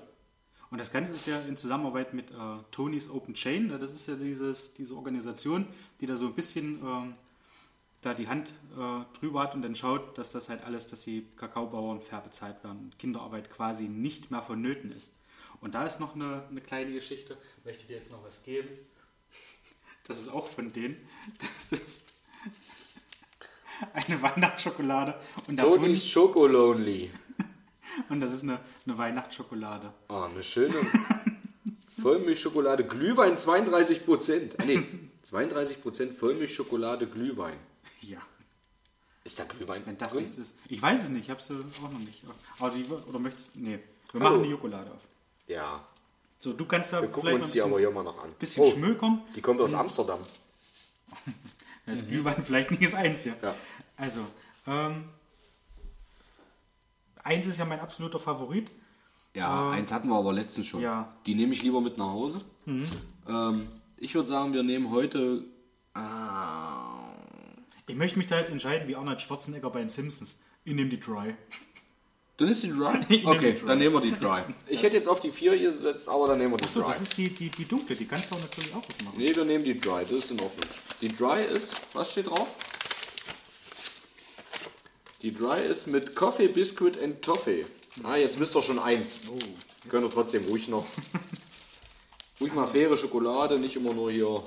[0.71, 2.33] Und das Ganze ist ja in Zusammenarbeit mit äh,
[2.71, 3.69] Tony's Open Chain.
[3.79, 5.67] Das ist ja dieses, diese Organisation,
[5.99, 7.13] die da so ein bisschen ähm,
[8.01, 11.27] da die Hand äh, drüber hat und dann schaut, dass das halt alles, dass die
[11.35, 15.13] Kakaobauern fair bezahlt werden und Kinderarbeit quasi nicht mehr vonnöten ist.
[15.59, 18.69] Und da ist noch eine, eine kleine Geschichte, möchte ich dir jetzt noch was geben.
[20.11, 20.97] Das ist auch von denen.
[21.71, 22.09] Das ist
[23.93, 25.17] eine Weihnachtsschokolade.
[25.47, 27.09] Und, Toni, Tony's Schokolonely.
[28.09, 29.93] und das ist eine, eine Weihnachtsschokolade.
[30.09, 30.75] Ah, eine schöne
[32.01, 34.65] Vollmilchschokolade, Glühwein 32 Prozent.
[34.65, 34.83] Nee,
[35.23, 37.57] 32 Prozent Vollmilchschokolade, Glühwein.
[38.01, 38.19] Ja.
[39.23, 40.23] Ist da Glühwein Wenn das drin?
[40.23, 40.57] nichts ist.
[40.67, 42.21] Ich weiß es nicht, ich habe sie auch noch nicht.
[42.59, 43.79] Aber die, oder möchtest Nee.
[44.11, 44.31] Wir Hallo.
[44.31, 44.99] machen die Jokolade auf.
[45.47, 45.87] Ja,
[46.43, 48.03] So, du kannst da wir gucken vielleicht mal uns ein die aber bisschen, hier mal
[48.03, 48.31] noch an.
[48.39, 49.21] bisschen Oh, schmökern.
[49.35, 50.19] die kommt aus Amsterdam.
[51.85, 53.35] Da ist Glühwein vielleicht nicht das Eins hier.
[53.41, 53.53] Ja.
[53.97, 54.21] Also,
[54.67, 55.03] ähm,
[57.23, 58.71] eins ist ja mein absoluter Favorit.
[59.35, 60.81] Ja, eins hatten wir aber letztens schon.
[60.81, 61.11] Ja.
[61.25, 62.41] Die nehme ich lieber mit nach Hause.
[62.67, 63.67] Ähm,
[63.97, 65.43] ich würde sagen, wir nehmen heute.
[65.93, 67.13] Ah,
[67.87, 70.39] Ich möchte mich da jetzt entscheiden, wie Arnold Schwarzenegger bei den Simpsons.
[70.63, 71.35] Ich nehme die Dry.
[72.41, 72.99] Du nimmst die Dry?
[73.09, 73.67] Ich nehme Okay, die Dry.
[73.67, 74.41] dann nehmen wir die Dry.
[74.67, 76.89] Ich hätte jetzt auf die 4 hier gesetzt, aber dann nehmen wir die Achso, Dry.
[76.91, 79.17] das ist die, die, die dunkle, die kannst du auch natürlich auch aufmachen.
[79.17, 80.65] Nee, wir nehmen die Dry, das ist in Ordnung.
[81.01, 82.47] Die Dry ist, was steht drauf?
[85.21, 87.65] Die Dry ist mit Coffee, Biscuit and Toffee.
[88.03, 89.19] Ah, jetzt wisst ihr schon eins.
[89.29, 89.37] Oh,
[89.89, 90.85] Könnt ihr trotzdem ruhig noch.
[92.39, 94.41] ruhig mal faire Schokolade, nicht immer nur hier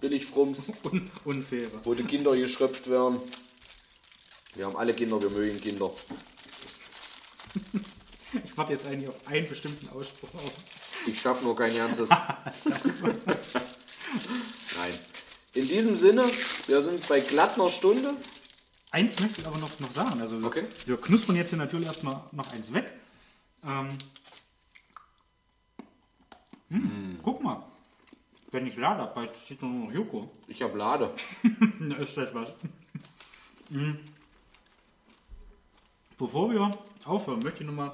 [0.00, 1.68] Billigfrums, Un unfaire.
[1.84, 3.20] wo die Kinder geschröpft werden.
[4.54, 5.90] Wir haben alle Kinder, wir mögen Kinder.
[8.44, 10.52] Ich warte jetzt eigentlich auf einen bestimmten Ausspruch auf.
[11.06, 12.10] Ich schaffe nur kein ganzes.
[12.10, 12.18] Nein.
[15.54, 16.24] In diesem Sinne,
[16.66, 18.12] wir sind bei glatt einer Stunde.
[18.90, 20.20] Eins möchte ich aber noch, noch sagen.
[20.20, 20.66] Also Okay.
[20.84, 22.84] wir knuspern jetzt hier natürlich erstmal noch eins weg.
[23.64, 23.96] Ähm,
[26.68, 27.62] hm, Guck mal.
[28.50, 30.30] Wenn ich lade, bald steht nur noch Joko.
[30.48, 31.14] Ich habe Lade.
[31.78, 32.54] Na, ist das was.
[33.70, 33.98] Hm.
[36.18, 36.78] Bevor wir
[37.08, 37.92] aufhören, möchte ich nochmal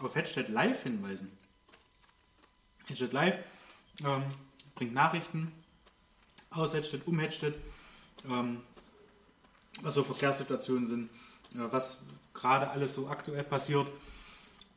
[0.00, 1.30] auf Headset Live hinweisen.
[2.86, 3.38] Headset Live
[4.04, 4.24] ähm,
[4.74, 5.52] bringt Nachrichten
[6.50, 7.54] aus Headset, um Headset,
[8.28, 8.62] ähm,
[9.80, 11.10] was so Verkehrssituationen sind,
[11.54, 12.04] äh, was
[12.34, 13.90] gerade alles so aktuell passiert.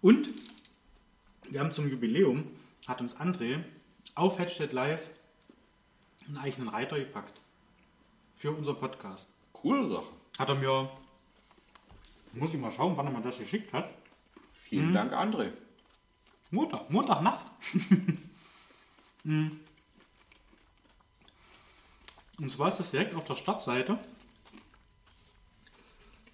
[0.01, 0.29] Und
[1.49, 2.47] wir haben zum Jubiläum,
[2.87, 3.63] hat uns André
[4.15, 5.09] auf Headset Live
[6.27, 7.41] einen eigenen Reiter gepackt.
[8.35, 9.33] Für unseren Podcast.
[9.53, 10.11] Coole Sache.
[10.37, 10.89] Hat er mir,
[12.35, 13.89] muss ich mal schauen, wann er mir das geschickt hat.
[14.53, 15.51] Vielen Dank, André.
[16.51, 17.45] Montag, Montagnacht.
[19.23, 19.59] Hm.
[22.39, 23.97] Und zwar ist das direkt auf der Startseite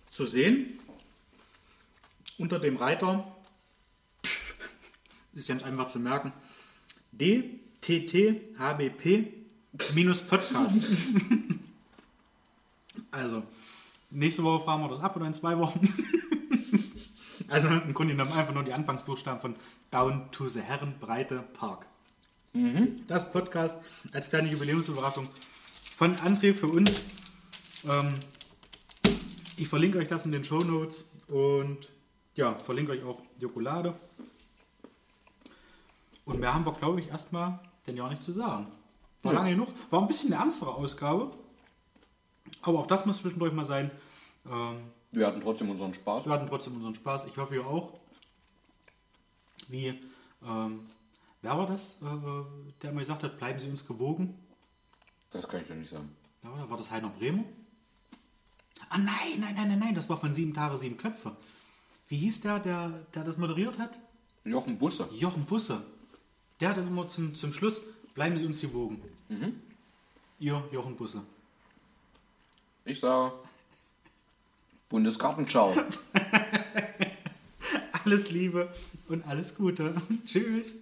[0.10, 0.78] zu sehen.
[2.38, 3.34] Unter dem Reiter
[5.34, 6.34] ist ganz einfach zu merken.
[7.14, 9.32] DTTHBP
[9.93, 10.84] minus Podcast.
[13.12, 13.43] also,
[14.12, 15.82] nächste Woche fahren wir das ab oder in zwei Wochen.
[17.47, 19.55] Also im Grunde genommen einfach nur die Anfangsbuchstaben von
[19.89, 21.86] Down to the Herrenbreite Park.
[23.07, 23.78] Das Podcast
[24.14, 25.28] als kleine Jubiläumsüberraschung
[25.97, 27.03] von André für uns.
[27.89, 28.14] Ähm,
[29.57, 31.89] ich verlinke euch das in den Show Notes und
[32.36, 33.95] ja, verlinke euch auch Jokolade.
[36.24, 38.68] Und mehr haben wir, glaube ich, erstmal denn ja nicht zu sagen.
[39.24, 39.68] War lange genug.
[39.89, 41.32] War ein bisschen eine ernstere Ausgabe.
[42.62, 43.91] Aber auch das muss zwischendurch mal sein.
[44.49, 44.78] Ähm,
[45.12, 46.26] Wir hatten trotzdem unseren Spaß.
[46.26, 47.26] wir hatten trotzdem unseren Spaß.
[47.28, 47.99] Ich hoffe, ihr auch.
[49.68, 49.88] Wie,
[50.45, 50.82] ähm,
[51.41, 52.06] wer war das, äh,
[52.82, 54.38] der mal gesagt hat, bleiben Sie uns gewogen?
[55.32, 56.10] Das kann ich doch nicht sagen.
[56.43, 57.43] Ja, oder war das Heiner Bremer?
[58.89, 61.36] Ah, nein, nein, nein, nein, nein, das war von Sieben Tage, Sieben Köpfe.
[62.08, 63.97] Wie hieß der, der, der das moderiert hat?
[64.43, 65.08] Jochen Busse.
[65.14, 65.82] Jochen Busse.
[66.60, 67.82] Der hat dann immer zum, zum Schluss,
[68.14, 69.02] bleiben Sie uns gewogen.
[70.39, 71.22] Ihr Jochen Busse.
[72.84, 73.32] Ich sage
[74.90, 75.72] Bundesgartenschau.
[78.06, 78.74] Alles Liebe
[79.08, 79.94] und alles Gute.
[80.26, 80.82] Tschüss.